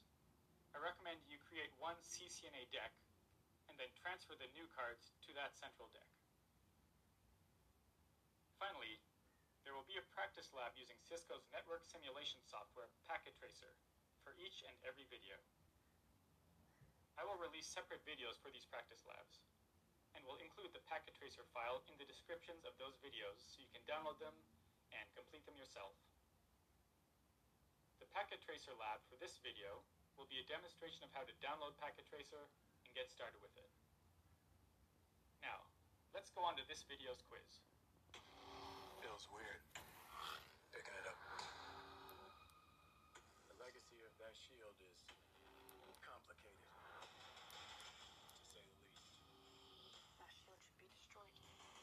I 0.75 0.79
recommend 0.79 1.19
you 1.27 1.43
create 1.43 1.75
one 1.83 1.99
CCNA 2.07 2.71
deck 2.71 2.95
and 3.67 3.75
then 3.83 3.91
transfer 3.99 4.39
the 4.39 4.51
new 4.55 4.71
cards 4.71 5.11
to 5.27 5.35
that 5.35 5.59
central 5.59 5.91
deck. 5.91 6.07
Finally, 8.63 9.03
there 9.67 9.75
will 9.75 9.87
be 9.91 9.99
a 9.99 10.07
practice 10.15 10.55
lab 10.55 10.71
using 10.79 10.97
Cisco's 11.03 11.45
network 11.51 11.83
simulation 11.83 12.39
software, 12.47 12.87
Packet 13.11 13.35
Tracer, 13.43 13.75
for 14.23 14.39
each 14.39 14.63
and 14.63 14.79
every 14.87 15.05
video. 15.11 15.35
I 17.17 17.25
will 17.25 17.41
release 17.41 17.65
separate 17.65 18.05
videos 18.05 18.37
for 18.39 18.53
these 18.53 18.69
practice 18.69 19.01
labs, 19.09 19.41
and 20.13 20.21
will 20.29 20.37
include 20.41 20.73
the 20.77 20.85
Packet 20.85 21.17
Tracer 21.17 21.45
file 21.57 21.81
in 21.89 21.97
the 21.97 22.05
descriptions 22.05 22.69
of 22.69 22.77
those 22.77 23.01
videos 23.01 23.41
so 23.41 23.61
you 23.61 23.69
can 23.73 23.81
download 23.89 24.21
them 24.21 24.37
and 24.93 25.05
complete 25.17 25.45
them 25.49 25.57
yourself. 25.57 25.97
The 28.01 28.09
Packet 28.13 28.45
Tracer 28.45 28.77
lab 28.77 29.01
for 29.09 29.17
this 29.17 29.41
video 29.41 29.81
will 30.21 30.29
be 30.29 30.41
a 30.41 30.47
demonstration 30.49 31.05
of 31.05 31.13
how 31.17 31.25
to 31.25 31.33
download 31.41 31.77
Packet 31.81 32.05
Tracer 32.09 32.49
and 32.85 32.93
get 32.93 33.09
started 33.09 33.41
with 33.41 33.53
it. 33.57 33.69
Now, 35.41 35.65
let's 36.13 36.29
go 36.33 36.45
on 36.45 36.57
to 36.61 36.65
this 36.69 36.85
video's 36.85 37.25
quiz. 37.29 37.65
Feels 39.01 39.29
weird. 39.33 39.61
Picking 40.73 40.97
it 40.97 41.07
up. 41.09 41.17
The 43.53 43.57
legacy 43.61 44.01
of 44.05 44.13
that 44.21 44.37
shield 44.37 44.77
is 44.85 45.01
complicated, 46.01 46.65
to 46.65 48.45
say 48.53 48.61
the 48.65 48.73
least. 48.81 49.05
That 50.21 50.33
shield 50.33 50.57
should 50.65 50.81
be 50.81 50.89
destroyed. 50.97 51.33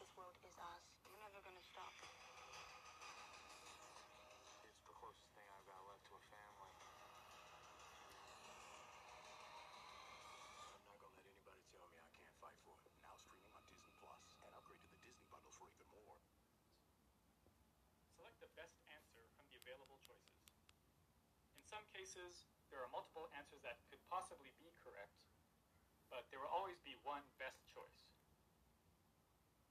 This 0.02 0.10
world 0.18 0.34
is 0.42 0.58
ours. 0.58 0.86
We're 1.06 1.22
never 1.22 1.38
gonna 1.46 1.62
stop. 1.62 1.94
It's 4.66 4.84
the 4.90 4.98
closest 4.98 5.30
thing 5.38 5.46
I've 5.48 5.68
got 5.70 5.82
left 5.86 6.04
to 6.10 6.18
a 6.18 6.24
family. 6.34 6.74
I'm 10.74 10.84
not 10.88 10.98
gonna 11.02 11.14
let 11.18 11.26
anybody 11.30 11.62
tell 11.72 11.86
me 11.94 11.98
I 12.02 12.10
can't 12.18 12.36
fight 12.42 12.58
for 12.66 12.74
it. 12.84 12.92
Now 13.04 13.16
streaming 13.22 13.54
on 13.58 13.64
Disney 13.68 13.94
Plus, 14.00 14.22
and 14.44 14.54
upgrade 14.56 14.80
to 14.82 14.90
the 14.92 15.02
Disney 15.04 15.28
bundle 15.28 15.52
for 15.58 15.68
even 15.74 15.88
more. 15.98 16.16
Select 18.16 18.33
the 18.44 18.52
best 18.60 18.76
answer 18.92 19.24
from 19.40 19.48
the 19.48 19.56
available 19.56 19.96
choices. 20.04 20.52
In 21.56 21.64
some 21.64 21.88
cases, 21.96 22.44
there 22.68 22.84
are 22.84 22.92
multiple 22.92 23.32
answers 23.40 23.64
that 23.64 23.80
could 23.88 24.04
possibly 24.12 24.52
be 24.60 24.68
correct, 24.84 25.16
but 26.12 26.28
there 26.28 26.44
will 26.44 26.52
always 26.52 26.76
be 26.84 27.00
one 27.08 27.24
best 27.40 27.64
choice. 27.72 28.04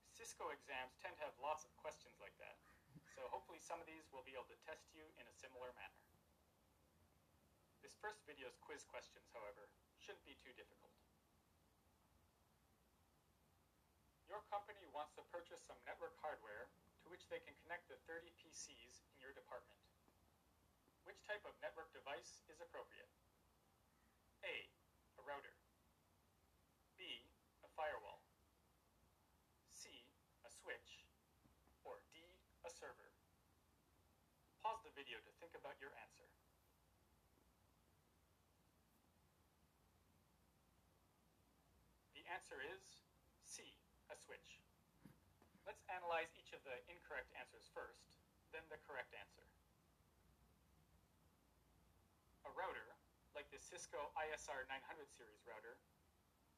Cisco 0.09 0.49
exams 0.49 0.97
tend 1.05 1.13
to 1.21 1.23
have 1.29 1.37
lots 1.37 1.61
of 1.61 1.71
questions 1.77 2.17
like 2.17 2.33
that, 2.41 2.57
so 3.13 3.29
hopefully 3.29 3.61
some 3.61 3.77
of 3.77 3.85
these 3.85 4.09
will 4.09 4.25
be 4.25 4.33
able 4.33 4.49
to 4.49 4.57
test 4.65 4.89
you 4.97 5.05
in 5.21 5.25
a 5.29 5.35
similar 5.37 5.69
manner. 5.77 6.01
This 7.85 7.93
first 8.01 8.25
video's 8.25 8.57
quiz 8.57 8.81
questions, 8.89 9.29
however, 9.37 9.69
shouldn't 10.01 10.25
be 10.25 10.33
too 10.41 10.55
difficult. 10.57 10.97
Your 14.25 14.41
company 14.49 14.81
wants 14.89 15.13
to 15.13 15.21
purchase 15.29 15.61
some 15.61 15.77
network 15.85 16.17
hardware 16.25 16.73
which 17.13 17.29
they 17.29 17.37
can 17.45 17.53
connect 17.61 17.85
the 17.93 17.99
30 18.09 18.25
PCs 18.41 19.05
in 19.05 19.21
your 19.21 19.29
department. 19.37 19.77
Which 21.05 21.21
type 21.29 21.45
of 21.45 21.53
network 21.61 21.93
device 21.93 22.41
is 22.49 22.57
appropriate? 22.57 23.05
A. 24.41 24.65
A 24.65 25.21
router. 25.21 25.53
B. 26.97 27.05
A 27.61 27.69
firewall. 27.77 28.25
C. 29.69 29.93
A 30.41 30.49
switch. 30.49 31.05
Or 31.85 32.01
D. 32.17 32.25
A 32.65 32.71
server. 32.73 33.13
Pause 34.65 34.89
the 34.89 34.97
video 34.97 35.21
to 35.21 35.31
think 35.37 35.53
about 35.53 35.77
your 35.77 35.93
answer. 36.01 36.25
The 42.17 42.25
answer 42.33 42.57
is 42.73 43.05
C. 43.45 43.61
A 44.09 44.17
switch. 44.17 44.62
Let's 45.63 45.83
analyze 45.87 46.27
each 46.35 46.51
of 46.51 46.59
the 46.67 46.75
incorrect 46.91 47.31
answers 47.39 47.71
first, 47.71 48.19
then 48.51 48.63
the 48.67 48.79
correct 48.83 49.15
answer. 49.15 49.47
A 52.43 52.51
router, 52.51 52.91
like 53.31 53.47
the 53.47 53.59
Cisco 53.59 54.11
ISR 54.19 54.67
900 54.67 55.07
series 55.07 55.39
router, 55.47 55.79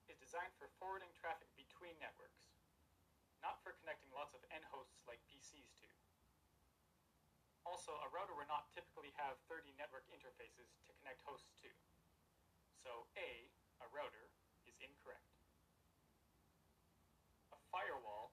is 0.09 0.17
designed 0.17 0.53
for 0.57 0.73
forwarding 0.81 1.13
traffic 1.13 1.49
between 1.53 1.93
networks, 2.01 2.49
not 3.45 3.61
for 3.61 3.77
connecting 3.77 4.09
lots 4.13 4.33
of 4.33 4.41
end 4.49 4.65
hosts 4.73 5.05
like 5.05 5.21
PCs 5.29 5.77
do. 5.77 5.89
Also, 7.65 7.93
a 8.01 8.09
router 8.09 8.33
will 8.33 8.49
not 8.49 8.69
typically 8.73 9.13
have 9.17 9.37
30 9.49 9.73
network 9.77 10.05
interfaces 10.09 10.69
to 10.85 10.93
connect 11.01 11.21
hosts 11.25 11.53
to. 11.61 11.69
So 12.81 13.05
A, 13.17 13.49
a 13.81 13.87
router, 13.89 14.29
is 14.65 14.77
incorrect. 14.81 15.29
A 17.53 17.57
firewall, 17.73 18.24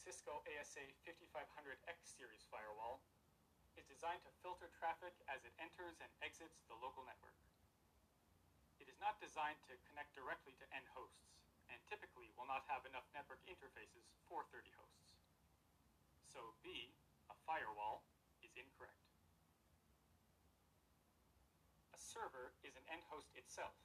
Cisco 0.00 0.40
ASA 0.48 0.80
5500X 1.04 2.16
series 2.16 2.48
firewall, 2.48 3.04
is 3.76 3.84
designed 3.84 4.24
to 4.24 4.32
filter 4.40 4.72
traffic 4.72 5.12
as 5.28 5.44
it 5.44 5.52
enters 5.60 6.00
and 6.00 6.08
exits 6.24 6.64
the 6.72 6.76
local 6.80 7.04
network. 7.04 7.36
It 8.80 8.88
is 8.88 8.96
not 8.96 9.20
designed 9.20 9.60
to 9.68 9.76
connect 9.92 10.16
directly 10.16 10.56
to 10.56 10.64
end 10.72 10.88
hosts, 10.96 11.28
and 11.68 11.76
typically 11.84 12.32
will 12.32 12.48
not 12.48 12.64
have 12.72 12.88
enough 12.88 13.04
network 13.12 13.44
interfaces 13.44 14.08
for 14.24 14.48
30 14.48 14.72
hosts. 14.80 15.20
So 16.24 16.56
B, 16.64 16.96
a 17.28 17.36
firewall, 17.44 18.00
is 18.40 18.56
incorrect. 18.56 19.04
A 21.92 22.00
server 22.00 22.56
is 22.64 22.72
an 22.72 22.88
end 22.88 23.04
host 23.12 23.28
itself, 23.36 23.76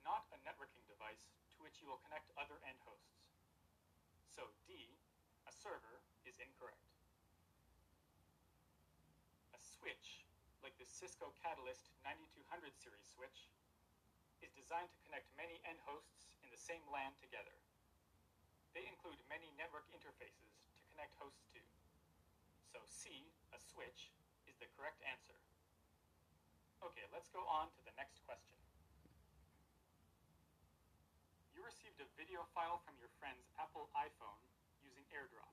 not 0.00 0.24
a 0.32 0.40
networking 0.48 0.82
device 0.88 1.28
to 1.52 1.60
which 1.60 1.84
you 1.84 1.92
will 1.92 2.00
connect 2.08 2.32
other 2.40 2.56
end 2.64 2.80
hosts. 2.88 3.20
So 4.32 4.48
D, 4.64 4.96
server 5.62 6.02
is 6.26 6.42
incorrect. 6.42 6.90
A 9.54 9.60
switch, 9.62 10.26
like 10.58 10.74
the 10.82 10.88
Cisco 10.90 11.30
Catalyst 11.38 11.86
9200 12.02 12.74
series 12.74 13.06
switch, 13.14 13.46
is 14.42 14.50
designed 14.58 14.90
to 14.90 14.98
connect 15.06 15.30
many 15.38 15.62
end 15.62 15.78
hosts 15.86 16.34
in 16.42 16.50
the 16.50 16.58
same 16.58 16.82
LAN 16.90 17.14
together. 17.22 17.54
They 18.74 18.82
include 18.90 19.22
many 19.30 19.54
network 19.54 19.86
interfaces 19.94 20.50
to 20.50 20.82
connect 20.90 21.14
hosts 21.22 21.46
to. 21.54 21.62
So 22.74 22.82
C, 22.90 23.30
a 23.54 23.58
switch, 23.62 24.10
is 24.50 24.58
the 24.58 24.66
correct 24.74 24.98
answer. 25.06 25.38
Okay, 26.82 27.06
let's 27.14 27.30
go 27.30 27.46
on 27.46 27.70
to 27.78 27.80
the 27.86 27.94
next 27.94 28.18
question. 28.26 28.58
You 31.54 31.62
received 31.62 32.02
a 32.02 32.08
video 32.18 32.42
file 32.50 32.82
from 32.82 32.98
your 32.98 33.14
friend's 33.22 33.46
Apple 33.62 33.86
iPhone 33.94 34.42
AirDrop. 35.12 35.52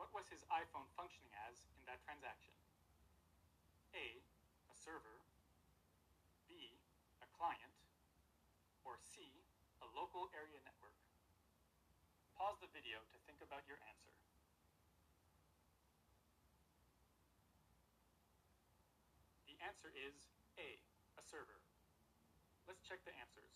What 0.00 0.08
was 0.16 0.24
his 0.32 0.40
iPhone 0.48 0.88
functioning 0.96 1.28
as 1.48 1.68
in 1.76 1.84
that 1.84 2.00
transaction? 2.04 2.56
A, 3.92 4.20
a 4.72 4.76
server, 4.76 5.20
B, 6.48 6.72
a 7.20 7.28
client, 7.36 7.76
or 8.88 8.96
C, 8.96 9.28
a 9.84 9.88
local 9.92 10.32
area 10.32 10.56
network? 10.64 10.96
Pause 12.36 12.64
the 12.64 12.72
video 12.72 13.04
to 13.12 13.16
think 13.28 13.44
about 13.44 13.68
your 13.68 13.76
answer. 13.84 14.14
The 19.50 19.58
answer 19.60 19.90
is 19.92 20.30
A, 20.56 20.80
a 21.18 21.22
server. 21.26 21.60
Let's 22.64 22.80
check 22.86 23.02
the 23.04 23.12
answers. 23.18 23.52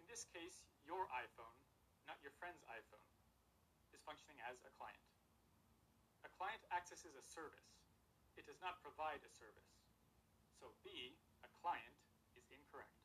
In 0.00 0.08
this 0.08 0.24
case, 0.32 0.64
your 0.86 1.04
iPhone, 1.12 1.65
not 2.06 2.22
your 2.22 2.32
friend's 2.38 2.62
iPhone, 2.70 3.06
is 3.94 4.00
functioning 4.06 4.38
as 4.46 4.58
a 4.62 4.72
client. 4.78 5.02
A 6.26 6.30
client 6.38 6.62
accesses 6.74 7.14
a 7.14 7.22
service. 7.22 7.70
It 8.38 8.46
does 8.46 8.58
not 8.62 8.82
provide 8.82 9.22
a 9.22 9.30
service. 9.30 9.70
So 10.58 10.72
B, 10.82 11.14
a 11.42 11.50
client, 11.62 11.94
is 12.38 12.46
incorrect. 12.50 12.96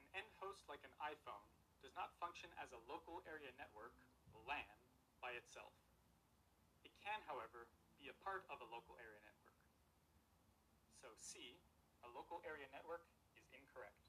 An 0.00 0.06
end 0.16 0.30
host 0.40 0.64
like 0.68 0.82
an 0.86 0.94
iPhone 1.02 1.44
does 1.84 1.94
not 1.98 2.16
function 2.16 2.48
as 2.56 2.72
a 2.72 2.80
local 2.88 3.20
area 3.28 3.52
network, 3.60 3.92
LAN, 4.48 4.76
by 5.20 5.36
itself. 5.36 5.72
It 6.86 6.92
can, 7.04 7.20
however, 7.28 7.68
be 8.00 8.08
a 8.08 8.16
part 8.24 8.44
of 8.48 8.60
a 8.60 8.68
local 8.72 8.96
area 9.00 9.20
network. 9.24 9.56
So 11.00 11.12
C, 11.20 11.60
a 12.04 12.08
local 12.16 12.40
area 12.48 12.68
network, 12.72 13.04
is 13.36 13.44
incorrect. 13.52 14.00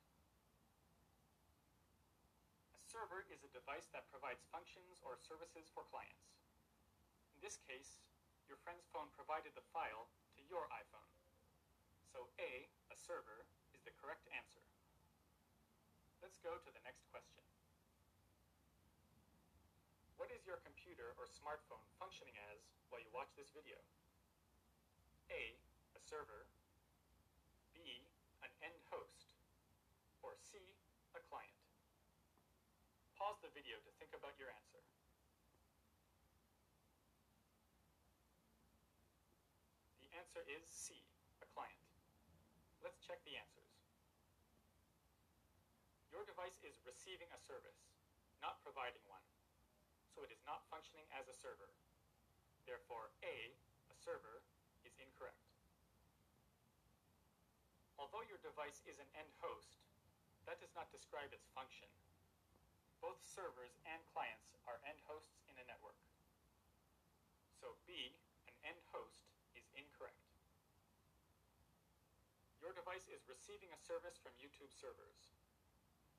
A 2.75 2.81
server 2.95 3.27
is 3.27 3.43
a 3.43 3.51
device 3.51 3.91
that 3.91 4.07
provides 4.07 4.39
functions 4.55 5.03
or 5.03 5.19
services 5.19 5.67
for 5.75 5.83
clients. 5.91 6.31
In 7.35 7.43
this 7.43 7.59
case, 7.67 7.99
your 8.47 8.55
friend's 8.63 8.87
phone 8.95 9.11
provided 9.11 9.51
the 9.51 9.67
file 9.75 10.07
to 10.39 10.41
your 10.47 10.71
iPhone. 10.71 11.11
So 12.07 12.31
A, 12.39 12.71
a 12.87 12.95
server, 12.95 13.43
is 13.75 13.83
the 13.83 13.91
correct 13.99 14.23
answer. 14.31 14.63
Let's 16.23 16.39
go 16.39 16.55
to 16.55 16.69
the 16.71 16.79
next 16.87 17.03
question. 17.11 17.43
What 20.15 20.31
is 20.31 20.47
your 20.47 20.63
computer 20.63 21.11
or 21.19 21.27
smartphone 21.27 21.83
functioning 21.99 22.39
as 22.55 22.63
while 22.87 23.03
you 23.03 23.11
watch 23.11 23.35
this 23.35 23.51
video? 23.51 23.75
A, 25.35 25.59
a 25.99 26.01
server, 26.07 26.47
B, 27.75 28.07
an 28.39 28.51
end 28.63 28.79
host, 28.87 29.35
or 30.23 30.39
C, 30.39 30.79
a 31.11 31.19
client? 31.27 31.44
Pause 33.15 33.47
the 33.47 33.53
video 33.55 33.79
to 33.79 33.91
think 33.95 34.11
about 34.11 34.35
your 34.35 34.51
answer. 34.51 34.83
The 40.03 40.11
answer 40.19 40.43
is 40.51 40.67
C, 40.67 40.99
a 41.39 41.47
client. 41.55 41.79
Let's 42.83 42.99
check 42.99 43.23
the 43.23 43.39
answers. 43.39 43.71
Your 46.11 46.27
device 46.27 46.59
is 46.67 46.75
receiving 46.83 47.31
a 47.31 47.39
service, 47.39 47.87
not 48.43 48.59
providing 48.67 49.03
one, 49.07 49.23
so 50.11 50.19
it 50.27 50.31
is 50.35 50.43
not 50.43 50.67
functioning 50.67 51.07
as 51.15 51.31
a 51.31 51.35
server. 51.39 51.71
Therefore, 52.67 53.15
A, 53.23 53.55
a 53.91 53.95
server, 53.95 54.43
is 54.83 54.91
incorrect. 54.99 55.39
Although 57.95 58.27
your 58.27 58.43
device 58.43 58.83
is 58.83 58.99
an 58.99 59.07
end 59.15 59.31
host, 59.39 59.79
that 60.43 60.59
does 60.59 60.75
not 60.75 60.91
describe 60.91 61.31
its 61.31 61.47
function. 61.55 61.87
Both 63.05 63.21
servers 63.21 63.77
and 63.85 64.01
clients 64.17 64.57
are 64.65 64.81
end 64.81 64.97
hosts 65.05 65.37
in 65.45 65.53
a 65.61 65.65
network. 65.69 66.01
So 67.61 67.77
B, 67.85 68.17
an 68.49 68.57
end 68.65 68.81
host, 68.89 69.21
is 69.53 69.61
incorrect. 69.77 70.25
Your 72.57 72.73
device 72.73 73.05
is 73.13 73.21
receiving 73.29 73.69
a 73.69 73.77
service 73.85 74.17
from 74.17 74.33
YouTube 74.41 74.73
servers. 74.73 75.29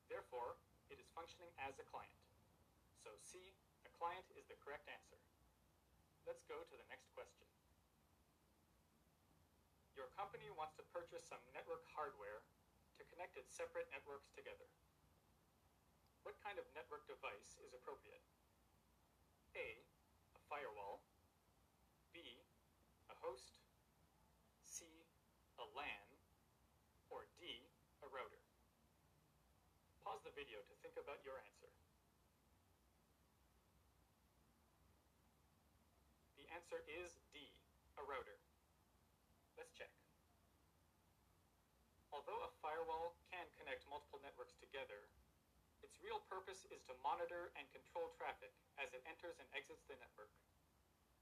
Therefore, 0.07 0.55
it 0.87 0.95
is 0.95 1.11
functioning 1.11 1.51
as 1.59 1.75
a 1.75 1.83
client. 1.91 2.23
So 3.03 3.11
C, 3.19 3.51
a 3.83 3.91
client, 3.99 4.23
is 4.39 4.47
the 4.47 4.55
correct 4.63 4.87
answer. 4.87 5.19
Let's 6.23 6.47
go 6.47 6.55
to 6.55 6.75
the 6.79 6.87
next 6.87 7.11
question. 7.11 7.51
Your 9.91 10.07
company 10.15 10.47
wants 10.55 10.79
to 10.79 10.87
purchase 10.95 11.27
some 11.27 11.43
network 11.51 11.83
hardware 11.91 12.47
to 12.95 13.03
connect 13.11 13.35
its 13.35 13.51
separate 13.51 13.91
networks 13.91 14.31
together. 14.31 14.71
What 16.27 16.35
kind 16.43 16.59
of 16.59 16.67
network 16.75 17.07
device 17.07 17.55
is 17.63 17.71
appropriate? 17.71 18.19
A, 19.55 19.79
a 20.35 20.39
firewall, 20.51 20.99
B, 22.11 22.19
a 23.07 23.15
host, 23.23 23.63
C, 24.59 24.83
a 25.55 25.63
LAN, 25.71 26.07
or 27.07 27.31
D, 27.39 27.47
a 28.03 28.11
router? 28.11 28.43
Pause 30.03 30.27
the 30.27 30.35
video 30.35 30.59
to 30.67 30.75
think 30.83 30.99
about 30.99 31.23
your 31.23 31.39
answer. 31.47 31.71
The 36.35 36.43
answer 36.51 36.83
is 36.91 37.15
D, 37.31 37.39
a 37.95 38.03
router. 38.03 38.35
Let's 39.55 39.71
check. 39.71 39.95
Although 42.11 42.43
a 42.43 42.51
firewall 42.59 43.15
can 43.31 43.47
connect 43.55 43.87
multiple 43.87 44.19
networks 44.19 44.59
together, 44.59 45.07
its 45.87 46.03
real 46.03 46.19
purpose 46.27 46.67
is 46.67 46.83
to 46.83 46.93
monitor 46.99 47.55
and 47.55 47.63
control 47.71 48.11
traffic 48.19 48.51
as 48.75 48.91
it 48.91 48.99
enters 49.07 49.39
and 49.39 49.47
exits 49.55 49.87
the 49.87 49.95
network. 50.03 50.27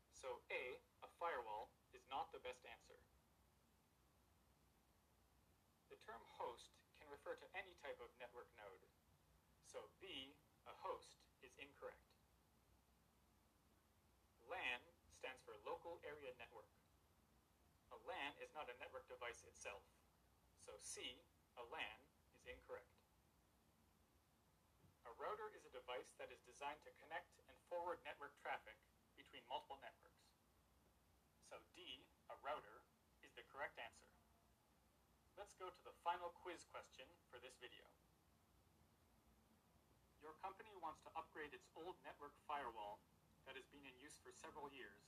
So 0.10 0.42
A, 0.50 0.82
a 1.06 1.10
firewall, 1.22 1.70
is 1.94 2.02
not 2.10 2.34
the 2.34 2.42
best 2.42 2.66
answer. 2.66 2.98
The 5.94 6.02
term 6.02 6.26
host 6.42 6.74
can 6.98 7.06
refer 7.14 7.38
to 7.38 7.48
any 7.54 7.78
type 7.86 8.02
of 8.02 8.10
network 8.18 8.50
node. 8.58 8.82
So 9.70 9.86
B, 10.02 10.34
a 10.66 10.74
host, 10.82 11.14
is 11.46 11.54
incorrect. 11.62 12.02
LAN 14.50 14.82
stands 15.14 15.46
for 15.46 15.54
Local 15.62 16.02
Area 16.02 16.34
Network. 16.42 16.74
A 17.94 18.02
LAN 18.10 18.34
is 18.42 18.50
not 18.58 18.66
a 18.66 18.76
network 18.82 19.06
device 19.06 19.46
itself. 19.46 19.86
So 20.58 20.74
C, 20.82 21.22
a 21.54 21.64
LAN, 21.70 22.02
is 22.34 22.50
incorrect. 22.50 22.95
A 25.16 25.24
router 25.24 25.48
is 25.56 25.64
a 25.64 25.72
device 25.72 26.12
that 26.20 26.28
is 26.28 26.44
designed 26.44 26.84
to 26.84 26.92
connect 27.00 27.32
and 27.48 27.56
forward 27.72 28.04
network 28.04 28.36
traffic 28.44 28.76
between 29.16 29.48
multiple 29.48 29.80
networks. 29.80 30.28
So 31.48 31.56
D, 31.72 32.04
a 32.28 32.36
router, 32.44 32.84
is 33.24 33.32
the 33.32 33.48
correct 33.48 33.80
answer. 33.80 34.12
Let's 35.40 35.56
go 35.56 35.72
to 35.72 35.82
the 35.88 35.96
final 36.04 36.36
quiz 36.44 36.68
question 36.68 37.08
for 37.32 37.40
this 37.40 37.56
video. 37.64 37.88
Your 40.20 40.36
company 40.44 40.76
wants 40.84 41.00
to 41.08 41.16
upgrade 41.16 41.56
its 41.56 41.72
old 41.80 41.96
network 42.04 42.36
firewall 42.44 43.00
that 43.48 43.56
has 43.56 43.72
been 43.72 43.88
in 43.88 43.96
use 44.04 44.20
for 44.20 44.36
several 44.36 44.68
years 44.76 45.00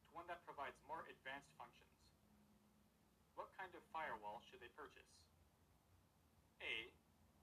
to 0.00 0.08
one 0.16 0.24
that 0.32 0.40
provides 0.48 0.80
more 0.88 1.04
advanced 1.04 1.52
functions. 1.60 1.92
What 3.36 3.52
kind 3.60 3.76
of 3.76 3.84
firewall 3.92 4.40
should 4.40 4.64
they 4.64 4.72
purchase? 4.72 5.20
A. 6.64 6.88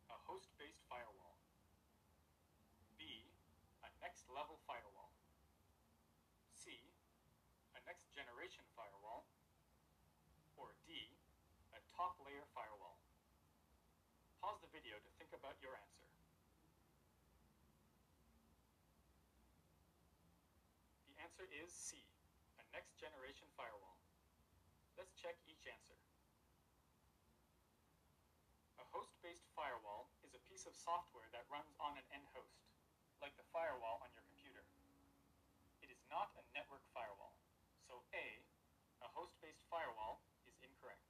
A 0.09 0.17
host-based 0.25 0.81
firewall. 0.89 1.30
B. 4.01 4.09
A 4.09 4.09
next-level 4.09 4.57
firewall. 4.65 5.13
C. 6.49 6.73
A 7.77 7.79
next-generation 7.85 8.65
firewall. 8.73 9.29
Or 10.57 10.73
D. 10.89 11.13
A 11.77 11.79
top-layer 11.93 12.49
firewall. 12.57 12.97
Pause 14.41 14.65
the 14.65 14.73
video 14.73 14.97
to 14.97 15.09
think 15.21 15.29
about 15.37 15.53
your 15.61 15.77
answer. 15.77 16.09
The 21.13 21.21
answer 21.21 21.45
is 21.53 21.69
C. 21.69 22.01
A 22.57 22.65
next-generation 22.73 23.53
firewall. 23.53 24.01
Let's 24.97 25.13
check 25.13 25.37
each 25.45 25.69
answer. 25.69 26.01
A 28.81 28.85
host-based 28.89 29.45
firewall 29.53 30.09
is 30.25 30.33
a 30.33 30.41
piece 30.49 30.65
of 30.65 30.73
software 30.73 31.29
that 31.37 31.45
runs 31.53 31.77
on 31.77 32.01
an 32.01 32.05
end 32.09 32.25
host, 32.33 32.65
like 33.21 33.37
the 33.37 33.45
firewall 33.53 34.01
on 34.01 34.09
your 34.17 34.25
computer. 34.25 34.65
It 35.85 35.93
is 35.93 36.01
not 36.09 36.33
a 36.33 36.43
network 36.57 36.81
firewall, 36.89 37.37
so 37.85 38.01
A, 38.17 38.41
a 39.05 39.09
host-based 39.13 39.61
firewall, 39.69 40.25
is 40.49 40.57
incorrect. 40.65 41.05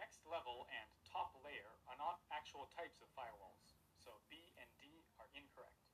Next 0.00 0.24
level 0.24 0.64
and 0.72 0.88
top 1.04 1.36
layer 1.44 1.78
are 1.84 2.00
not 2.00 2.24
actual 2.32 2.72
types 2.72 3.04
of 3.04 3.12
firewalls, 3.12 3.76
so 4.00 4.16
B 4.32 4.56
and 4.56 4.68
D 4.80 5.04
are 5.20 5.28
incorrect. 5.36 5.84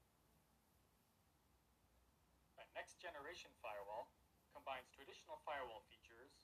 A 2.62 2.64
next-generation 2.78 3.50
firewall 3.58 4.14
combines 4.54 4.86
traditional 4.94 5.42
firewall 5.42 5.82
features 5.90 6.38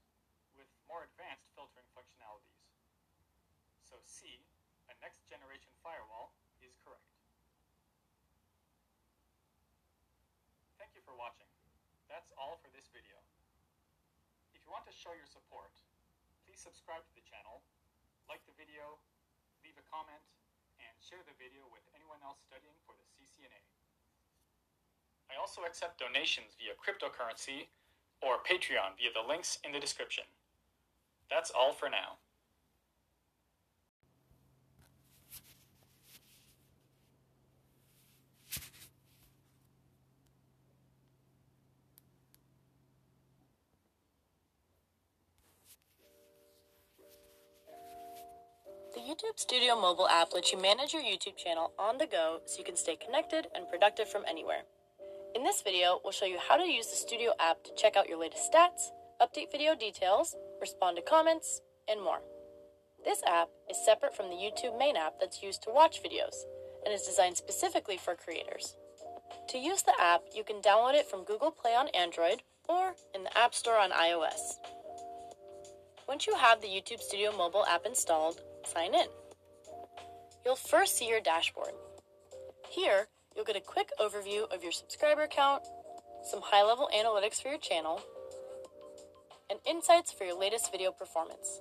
with 0.59 0.71
more 0.91 1.07
advanced 1.07 1.51
filtering 1.55 1.87
functionalities. 1.95 2.63
So 3.83 4.03
C, 4.03 4.43
a 4.91 4.95
next-generation 4.99 5.73
firewall, 5.83 6.35
is 6.69 6.81
correct. 6.81 7.05
Thank 10.81 10.97
you 10.97 11.03
for 11.05 11.13
watching. 11.17 11.49
That's 12.09 12.33
all 12.41 12.61
for 12.61 12.71
this 12.73 12.89
video. 12.93 13.17
If 14.57 14.65
you 14.65 14.71
want 14.73 14.89
to 14.89 14.95
show 14.95 15.13
your 15.13 15.29
support, 15.29 15.73
please 16.47 16.61
subscribe 16.61 17.05
to 17.05 17.15
the 17.17 17.25
channel, 17.25 17.61
like 18.31 18.41
the 18.49 18.57
video, 18.57 18.97
leave 19.61 19.77
a 19.77 19.87
comment, 19.89 20.23
and 20.81 20.95
share 21.01 21.21
the 21.29 21.37
video 21.37 21.69
with 21.69 21.85
anyone 21.93 22.21
else 22.25 22.41
studying 22.45 22.77
for 22.89 22.97
the 22.97 23.07
CCNA. 23.13 23.61
I 25.29 25.37
also 25.41 25.67
accept 25.69 26.01
donations 26.01 26.57
via 26.57 26.77
cryptocurrency 26.79 27.69
or 28.23 28.41
Patreon 28.41 28.97
via 28.97 29.13
the 29.13 29.25
links 29.25 29.59
in 29.65 29.73
the 29.73 29.83
description. 29.83 30.25
That's 31.29 31.51
all 31.51 31.73
for 31.73 31.91
now. 31.91 32.23
YouTube 49.15 49.39
Studio 49.39 49.81
mobile 49.81 50.09
app 50.09 50.33
lets 50.33 50.51
you 50.51 50.61
manage 50.61 50.93
your 50.93 51.03
YouTube 51.03 51.37
channel 51.37 51.71
on 51.79 51.99
the 51.99 52.07
go 52.07 52.41
so 52.47 52.59
you 52.59 52.65
can 52.65 52.75
stay 52.75 52.97
connected 52.97 53.47
and 53.55 53.69
productive 53.71 54.09
from 54.09 54.25
anywhere. 54.29 54.63
In 55.37 55.45
this 55.45 55.63
video, 55.63 56.01
we'll 56.03 56.13
show 56.13 56.27
you 56.27 56.39
how 56.49 56.57
to 56.57 56.65
use 56.65 56.89
the 56.89 56.97
Studio 56.97 57.31
app 57.39 57.63
to 57.63 57.71
check 57.77 57.97
out 57.97 58.09
your 58.09 58.19
latest 58.19 58.53
stats, 58.53 58.91
update 59.23 59.53
video 59.53 59.77
details, 59.77 60.35
respond 60.61 60.97
to 60.97 61.03
comments, 61.03 61.61
and 61.89 62.03
more. 62.03 62.23
This 63.05 63.23
app 63.25 63.51
is 63.71 63.77
separate 63.85 64.17
from 64.17 64.31
the 64.31 64.35
YouTube 64.35 64.77
main 64.77 64.97
app 64.97 65.21
that's 65.21 65.45
used 65.45 65.63
to 65.63 65.71
watch 65.71 66.03
videos 66.03 66.35
and 66.85 66.93
is 66.93 67.03
designed 67.03 67.37
specifically 67.37 67.97
for 67.97 68.17
creators. 68.17 68.75
To 69.51 69.59
use 69.59 69.83
the 69.83 69.95
app, 70.01 70.23
you 70.35 70.43
can 70.43 70.61
download 70.61 70.95
it 70.95 71.09
from 71.09 71.23
Google 71.23 71.53
Play 71.53 71.77
on 71.77 71.87
Android 71.89 72.43
or 72.69 72.97
in 73.15 73.23
the 73.23 73.39
App 73.39 73.55
Store 73.55 73.79
on 73.79 73.93
iOS. 73.93 74.55
Once 76.09 76.27
you 76.27 76.35
have 76.35 76.61
the 76.61 76.67
YouTube 76.67 77.01
Studio 77.01 77.31
mobile 77.31 77.65
app 77.67 77.87
installed, 77.87 78.41
sign 78.67 78.95
in. 78.95 79.07
You'll 80.45 80.57
first 80.57 80.97
see 80.97 81.09
your 81.09 81.21
dashboard. 81.21 81.73
Here, 82.71 83.09
you'll 83.35 83.45
get 83.45 83.57
a 83.57 83.61
quick 83.61 83.91
overview 84.01 84.53
of 84.53 84.63
your 84.63 84.73
subscriber 84.73 85.27
count, 85.27 85.63
some 86.23 86.41
high 86.43 86.63
level 86.63 86.89
analytics 86.95 87.41
for 87.43 87.49
your 87.49 87.59
channel, 87.59 88.01
and 89.51 89.59
insights 89.67 90.13
for 90.13 90.25
your 90.25 90.39
latest 90.39 90.71
video 90.71 90.91
performance. 90.91 91.61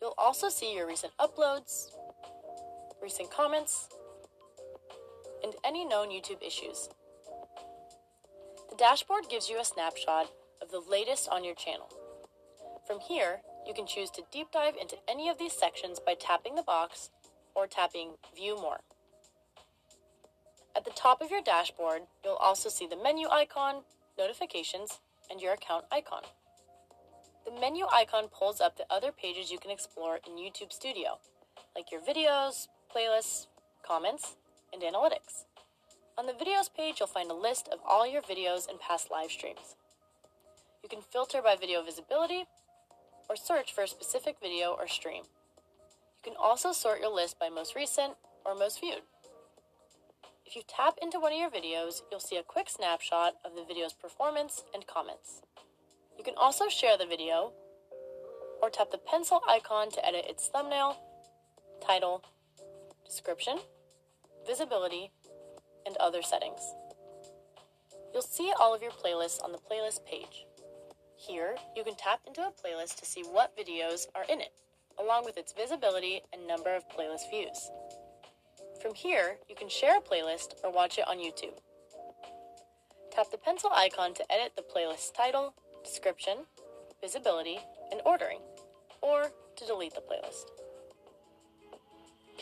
You'll 0.00 0.14
also 0.16 0.48
see 0.48 0.74
your 0.74 0.86
recent 0.86 1.12
uploads, 1.18 1.90
recent 3.02 3.30
comments, 3.30 3.88
and 5.42 5.54
any 5.64 5.84
known 5.84 6.08
YouTube 6.08 6.42
issues. 6.46 6.88
The 8.70 8.76
dashboard 8.76 9.28
gives 9.28 9.48
you 9.48 9.60
a 9.60 9.64
snapshot 9.64 10.30
of 10.62 10.70
the 10.70 10.80
latest 10.80 11.28
on 11.28 11.44
your 11.44 11.54
channel. 11.54 11.88
From 12.86 13.00
here, 13.00 13.40
you 13.70 13.74
can 13.74 13.86
choose 13.86 14.10
to 14.10 14.24
deep 14.32 14.50
dive 14.50 14.74
into 14.80 14.96
any 15.08 15.28
of 15.28 15.38
these 15.38 15.52
sections 15.52 16.00
by 16.04 16.14
tapping 16.18 16.56
the 16.56 16.62
box 16.62 17.10
or 17.54 17.68
tapping 17.68 18.14
View 18.34 18.56
More. 18.56 18.80
At 20.74 20.84
the 20.84 20.90
top 20.90 21.22
of 21.22 21.30
your 21.30 21.40
dashboard, 21.40 22.02
you'll 22.24 22.34
also 22.34 22.68
see 22.68 22.88
the 22.88 23.00
menu 23.00 23.28
icon, 23.28 23.82
notifications, 24.18 24.98
and 25.30 25.40
your 25.40 25.52
account 25.52 25.84
icon. 25.92 26.22
The 27.44 27.60
menu 27.60 27.86
icon 27.94 28.24
pulls 28.26 28.60
up 28.60 28.76
the 28.76 28.86
other 28.90 29.12
pages 29.12 29.52
you 29.52 29.58
can 29.60 29.70
explore 29.70 30.18
in 30.26 30.32
YouTube 30.32 30.72
Studio, 30.72 31.18
like 31.76 31.92
your 31.92 32.00
videos, 32.00 32.66
playlists, 32.92 33.46
comments, 33.86 34.34
and 34.72 34.82
analytics. 34.82 35.44
On 36.18 36.26
the 36.26 36.32
videos 36.32 36.74
page, 36.76 36.96
you'll 36.98 37.06
find 37.06 37.30
a 37.30 37.34
list 37.34 37.68
of 37.68 37.78
all 37.88 38.04
your 38.04 38.22
videos 38.22 38.68
and 38.68 38.80
past 38.80 39.12
live 39.12 39.30
streams. 39.30 39.76
You 40.82 40.88
can 40.88 41.02
filter 41.02 41.40
by 41.40 41.54
video 41.54 41.84
visibility 41.84 42.46
or 43.30 43.36
search 43.36 43.72
for 43.72 43.84
a 43.84 43.88
specific 43.88 44.36
video 44.42 44.72
or 44.76 44.88
stream. 44.88 45.22
You 45.22 46.32
can 46.32 46.34
also 46.36 46.72
sort 46.72 46.98
your 46.98 47.14
list 47.14 47.38
by 47.38 47.48
most 47.48 47.76
recent 47.76 48.14
or 48.44 48.56
most 48.56 48.80
viewed. 48.80 49.02
If 50.44 50.56
you 50.56 50.62
tap 50.66 50.98
into 51.00 51.20
one 51.20 51.32
of 51.32 51.38
your 51.38 51.48
videos, 51.48 52.02
you'll 52.10 52.18
see 52.18 52.36
a 52.36 52.42
quick 52.42 52.68
snapshot 52.68 53.34
of 53.44 53.54
the 53.54 53.64
video's 53.64 53.92
performance 53.92 54.64
and 54.74 54.84
comments. 54.84 55.42
You 56.18 56.24
can 56.24 56.34
also 56.36 56.68
share 56.68 56.98
the 56.98 57.06
video 57.06 57.52
or 58.60 58.68
tap 58.68 58.90
the 58.90 58.98
pencil 58.98 59.42
icon 59.48 59.92
to 59.92 60.04
edit 60.04 60.24
its 60.28 60.48
thumbnail, 60.48 60.98
title, 61.80 62.24
description, 63.06 63.58
visibility, 64.44 65.12
and 65.86 65.96
other 65.98 66.20
settings. 66.20 66.74
You'll 68.12 68.22
see 68.22 68.52
all 68.58 68.74
of 68.74 68.82
your 68.82 68.90
playlists 68.90 69.42
on 69.42 69.52
the 69.52 69.58
playlist 69.58 70.04
page. 70.04 70.46
Here, 71.28 71.56
you 71.76 71.84
can 71.84 71.96
tap 71.96 72.20
into 72.26 72.40
a 72.40 72.50
playlist 72.50 72.96
to 72.96 73.04
see 73.04 73.22
what 73.22 73.54
videos 73.54 74.06
are 74.14 74.24
in 74.24 74.40
it, 74.40 74.54
along 74.98 75.26
with 75.26 75.36
its 75.36 75.52
visibility 75.52 76.22
and 76.32 76.46
number 76.46 76.74
of 76.74 76.88
playlist 76.88 77.28
views. 77.30 77.70
From 78.80 78.94
here, 78.94 79.36
you 79.46 79.54
can 79.54 79.68
share 79.68 79.98
a 79.98 80.00
playlist 80.00 80.54
or 80.64 80.72
watch 80.72 80.96
it 80.96 81.06
on 81.06 81.18
YouTube. 81.18 81.60
Tap 83.12 83.30
the 83.30 83.36
pencil 83.36 83.68
icon 83.74 84.14
to 84.14 84.32
edit 84.32 84.52
the 84.56 84.62
playlist 84.62 85.12
title, 85.14 85.52
description, 85.84 86.38
visibility, 87.02 87.58
and 87.92 88.00
ordering, 88.06 88.38
or 89.02 89.30
to 89.56 89.66
delete 89.66 89.94
the 89.94 90.00
playlist. 90.00 90.46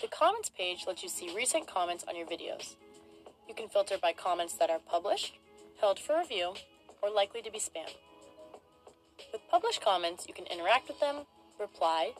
The 0.00 0.06
comments 0.06 0.50
page 0.50 0.84
lets 0.86 1.02
you 1.02 1.08
see 1.08 1.34
recent 1.34 1.66
comments 1.66 2.04
on 2.08 2.16
your 2.16 2.28
videos. 2.28 2.76
You 3.48 3.56
can 3.56 3.68
filter 3.68 3.96
by 4.00 4.12
comments 4.12 4.54
that 4.54 4.70
are 4.70 4.78
published, 4.78 5.34
held 5.80 5.98
for 5.98 6.16
review, 6.16 6.54
or 7.02 7.10
likely 7.10 7.42
to 7.42 7.50
be 7.50 7.58
spam. 7.58 7.90
With 9.32 9.42
published 9.50 9.82
comments, 9.82 10.26
you 10.26 10.34
can 10.34 10.46
interact 10.46 10.88
with 10.88 11.00
them, 11.00 11.26
reply, 11.60 12.12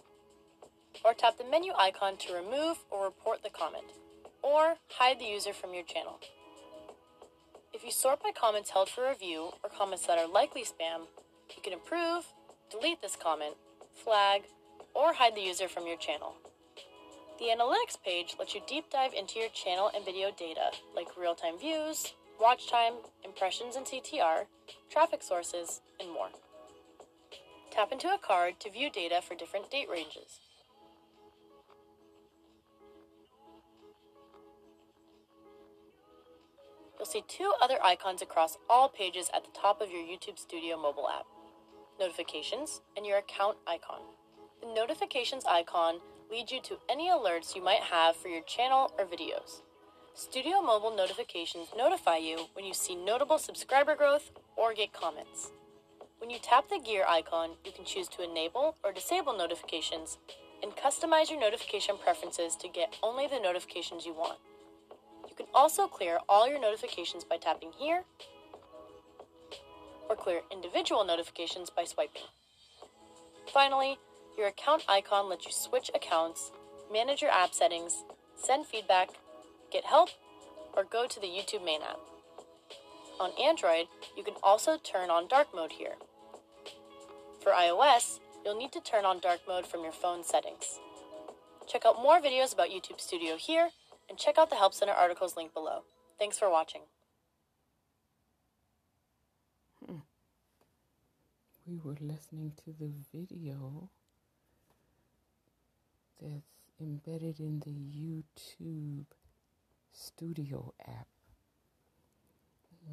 or 1.04 1.14
tap 1.14 1.38
the 1.38 1.44
menu 1.44 1.72
icon 1.78 2.16
to 2.18 2.34
remove 2.34 2.78
or 2.90 3.04
report 3.04 3.42
the 3.42 3.50
comment, 3.50 3.92
or 4.42 4.76
hide 4.90 5.18
the 5.18 5.24
user 5.24 5.52
from 5.52 5.72
your 5.72 5.84
channel. 5.84 6.18
If 7.72 7.84
you 7.84 7.90
sort 7.90 8.22
by 8.22 8.32
comments 8.32 8.70
held 8.70 8.88
for 8.88 9.08
review 9.08 9.52
or 9.62 9.70
comments 9.70 10.06
that 10.06 10.18
are 10.18 10.28
likely 10.28 10.62
spam, 10.62 11.06
you 11.54 11.62
can 11.62 11.72
approve, 11.72 12.24
delete 12.70 13.00
this 13.00 13.16
comment, 13.16 13.54
flag, 13.94 14.42
or 14.94 15.14
hide 15.14 15.34
the 15.34 15.42
user 15.42 15.68
from 15.68 15.86
your 15.86 15.96
channel. 15.96 16.34
The 17.38 17.46
analytics 17.46 18.02
page 18.04 18.34
lets 18.38 18.54
you 18.54 18.60
deep 18.66 18.90
dive 18.90 19.14
into 19.14 19.38
your 19.38 19.48
channel 19.50 19.90
and 19.94 20.04
video 20.04 20.30
data 20.36 20.72
like 20.94 21.16
real 21.16 21.34
time 21.34 21.58
views, 21.58 22.14
watch 22.40 22.68
time, 22.68 22.94
impressions 23.24 23.76
and 23.76 23.86
CTR, 23.86 24.46
traffic 24.90 25.22
sources, 25.22 25.80
and 26.00 26.11
more. 26.11 26.30
Tap 27.79 27.93
into 27.93 28.09
a 28.09 28.18
card 28.18 28.59
to 28.59 28.70
view 28.70 28.91
data 28.91 29.20
for 29.22 29.37
different 29.37 29.70
date 29.70 29.87
ranges. 29.89 30.41
You'll 36.97 37.07
see 37.07 37.22
two 37.29 37.53
other 37.62 37.76
icons 37.81 38.20
across 38.20 38.59
all 38.68 38.89
pages 38.89 39.31
at 39.33 39.45
the 39.45 39.53
top 39.53 39.81
of 39.81 39.93
your 39.93 40.03
YouTube 40.03 40.41
Studio 40.41 40.76
mobile 40.76 41.09
app 41.09 41.26
notifications 42.01 42.81
and 42.97 43.07
your 43.07 43.18
account 43.18 43.59
icon. 43.64 44.01
The 44.61 44.74
notifications 44.74 45.45
icon 45.49 46.01
leads 46.33 46.51
you 46.51 46.61
to 46.62 46.79
any 46.89 47.09
alerts 47.09 47.55
you 47.55 47.62
might 47.62 47.83
have 47.83 48.16
for 48.16 48.26
your 48.26 48.43
channel 48.43 48.93
or 48.99 49.05
videos. 49.05 49.62
Studio 50.14 50.61
mobile 50.61 50.97
notifications 50.97 51.68
notify 51.76 52.16
you 52.16 52.47
when 52.55 52.64
you 52.64 52.74
see 52.74 52.97
notable 52.97 53.39
subscriber 53.39 53.95
growth 53.95 54.33
or 54.57 54.74
get 54.74 54.93
comments. 54.93 55.53
When 56.18 56.30
you 56.30 56.38
tap 56.42 56.68
the 56.68 56.78
gear 56.78 57.04
icon, 57.08 57.50
you 57.64 57.72
can 57.72 57.84
choose 57.84 58.08
to 58.08 58.22
enable 58.22 58.74
or 58.82 58.92
disable 58.92 59.36
notifications 59.36 60.18
and 60.62 60.72
customize 60.72 61.30
your 61.30 61.40
notification 61.40 61.96
preferences 61.96 62.56
to 62.56 62.68
get 62.68 62.96
only 63.02 63.26
the 63.28 63.38
notifications 63.38 64.04
you 64.04 64.12
want. 64.12 64.38
You 65.28 65.36
can 65.36 65.46
also 65.54 65.86
clear 65.86 66.18
all 66.28 66.48
your 66.48 66.60
notifications 66.60 67.22
by 67.22 67.36
tapping 67.36 67.70
here 67.78 68.02
or 70.10 70.16
clear 70.16 70.40
individual 70.50 71.04
notifications 71.04 71.70
by 71.70 71.84
swiping. 71.84 72.22
Finally, 73.52 73.98
your 74.36 74.48
account 74.48 74.84
icon 74.88 75.28
lets 75.28 75.46
you 75.46 75.52
switch 75.52 75.90
accounts, 75.94 76.50
manage 76.92 77.22
your 77.22 77.30
app 77.30 77.54
settings, 77.54 78.04
send 78.34 78.66
feedback, 78.66 79.10
get 79.70 79.84
help, 79.84 80.10
or 80.76 80.84
go 80.84 81.06
to 81.06 81.20
the 81.20 81.26
YouTube 81.26 81.64
main 81.64 81.82
app. 81.82 82.00
On 83.20 83.30
Android, 83.40 83.86
you 84.16 84.22
can 84.22 84.34
also 84.42 84.76
turn 84.76 85.10
on 85.10 85.28
dark 85.28 85.48
mode 85.54 85.72
here. 85.72 85.94
For 87.49 87.55
iOS, 87.55 88.20
you'll 88.44 88.59
need 88.59 88.72
to 88.72 88.80
turn 88.80 89.07
on 89.07 89.20
dark 89.20 89.40
mode 89.49 89.66
from 89.66 89.82
your 89.82 89.92
phone 89.92 90.22
settings. 90.22 90.80
Check 91.66 91.86
out 91.86 91.96
more 91.96 92.20
videos 92.20 92.53
about 92.53 92.68
YouTube 92.68 93.01
Studio 93.01 93.38
here, 93.38 93.70
and 94.07 94.18
check 94.18 94.36
out 94.36 94.51
the 94.51 94.57
Help 94.57 94.74
Center 94.74 94.92
articles 94.92 95.34
linked 95.34 95.55
below. 95.55 95.84
Thanks 96.18 96.38
for 96.38 96.51
watching. 96.51 96.82
Hmm. 99.86 100.01
we 101.66 101.78
were 101.78 101.96
listening 101.99 102.53
to 102.66 102.74
the 102.78 102.92
video 103.14 103.88
that's 106.20 106.66
embedded 106.78 107.40
in 107.40 107.61
the 107.61 107.70
YouTube 107.70 109.07
Studio 109.90 110.74
app. 110.86 111.09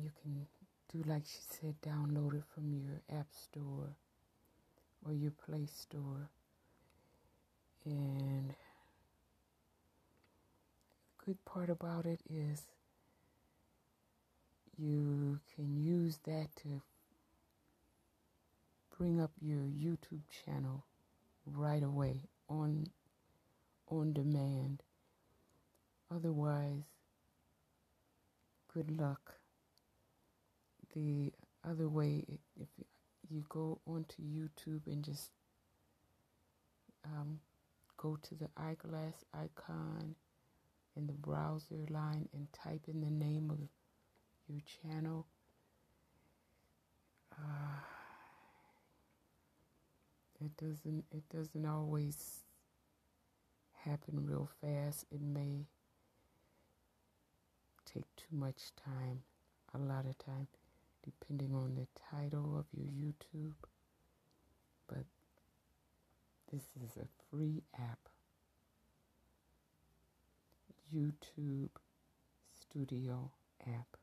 You 0.01 0.12
can 0.22 0.47
do 0.89 1.03
like 1.06 1.26
she 1.26 1.39
said, 1.49 1.76
download 1.82 2.36
it 2.36 2.45
from 2.53 2.72
your 2.72 3.01
App 3.12 3.28
Store 3.34 3.97
or 5.06 5.14
your 5.14 5.32
Play 5.32 5.68
Store. 5.68 6.30
And 7.86 8.49
the 8.49 8.56
good 11.26 11.43
part 11.45 11.70
about 11.70 12.06
it 12.06 12.22
is 12.30 12.64
you 14.78 15.39
can 15.56 15.78
use 15.78 16.20
that 16.26 16.47
to 16.64 16.82
bring 18.97 19.22
up 19.22 19.32
your 19.39 19.60
YouTube 19.60 20.24
channel 20.45 20.86
right 21.45 21.84
away 21.84 22.22
on 22.49 22.88
on 23.88 24.14
demand. 24.14 24.82
Otherwise, 26.14 26.84
good 28.74 28.89
luck. 28.99 29.36
The 30.95 31.32
other 31.68 31.88
way, 31.89 32.24
if 32.60 32.68
you 33.30 33.43
go 33.49 33.80
onto 33.86 34.21
YouTube 34.21 34.86
and 34.88 35.03
just 35.03 35.32
um, 37.05 37.39
go 37.97 38.17
to 38.21 38.36
the 38.36 38.49
eyeglass 38.57 39.23
icon 39.34 40.15
in 40.95 41.07
the 41.07 41.13
browser 41.13 41.86
line 41.89 42.28
and 42.34 42.47
type 42.53 42.84
in 42.88 43.01
the 43.01 43.09
name 43.09 43.49
of 43.51 43.59
your 44.47 44.61
channel. 44.84 45.26
Uh, 47.32 47.82
it 50.43 50.55
doesn't 50.57 51.03
it 51.11 51.23
doesn't 51.30 51.65
always 51.65 52.43
happen 53.84 54.26
real 54.26 54.49
fast. 54.61 55.05
It 55.11 55.21
may 55.21 55.65
take 57.86 58.05
too 58.15 58.36
much 58.36 58.71
time, 58.84 59.21
a 59.73 59.78
lot 59.78 60.05
of 60.05 60.17
time, 60.17 60.47
depending 61.06 61.53
on 61.53 61.76
the 61.76 61.88
title 62.12 62.58
of 62.58 62.66
your 62.74 62.88
YouTube. 62.88 63.53
But 64.88 65.06
this 66.51 66.64
is 66.84 66.97
a 66.97 67.08
free 67.30 67.64
app. 67.78 67.99
YouTube 70.93 71.70
Studio 72.53 73.32
app. 73.68 73.97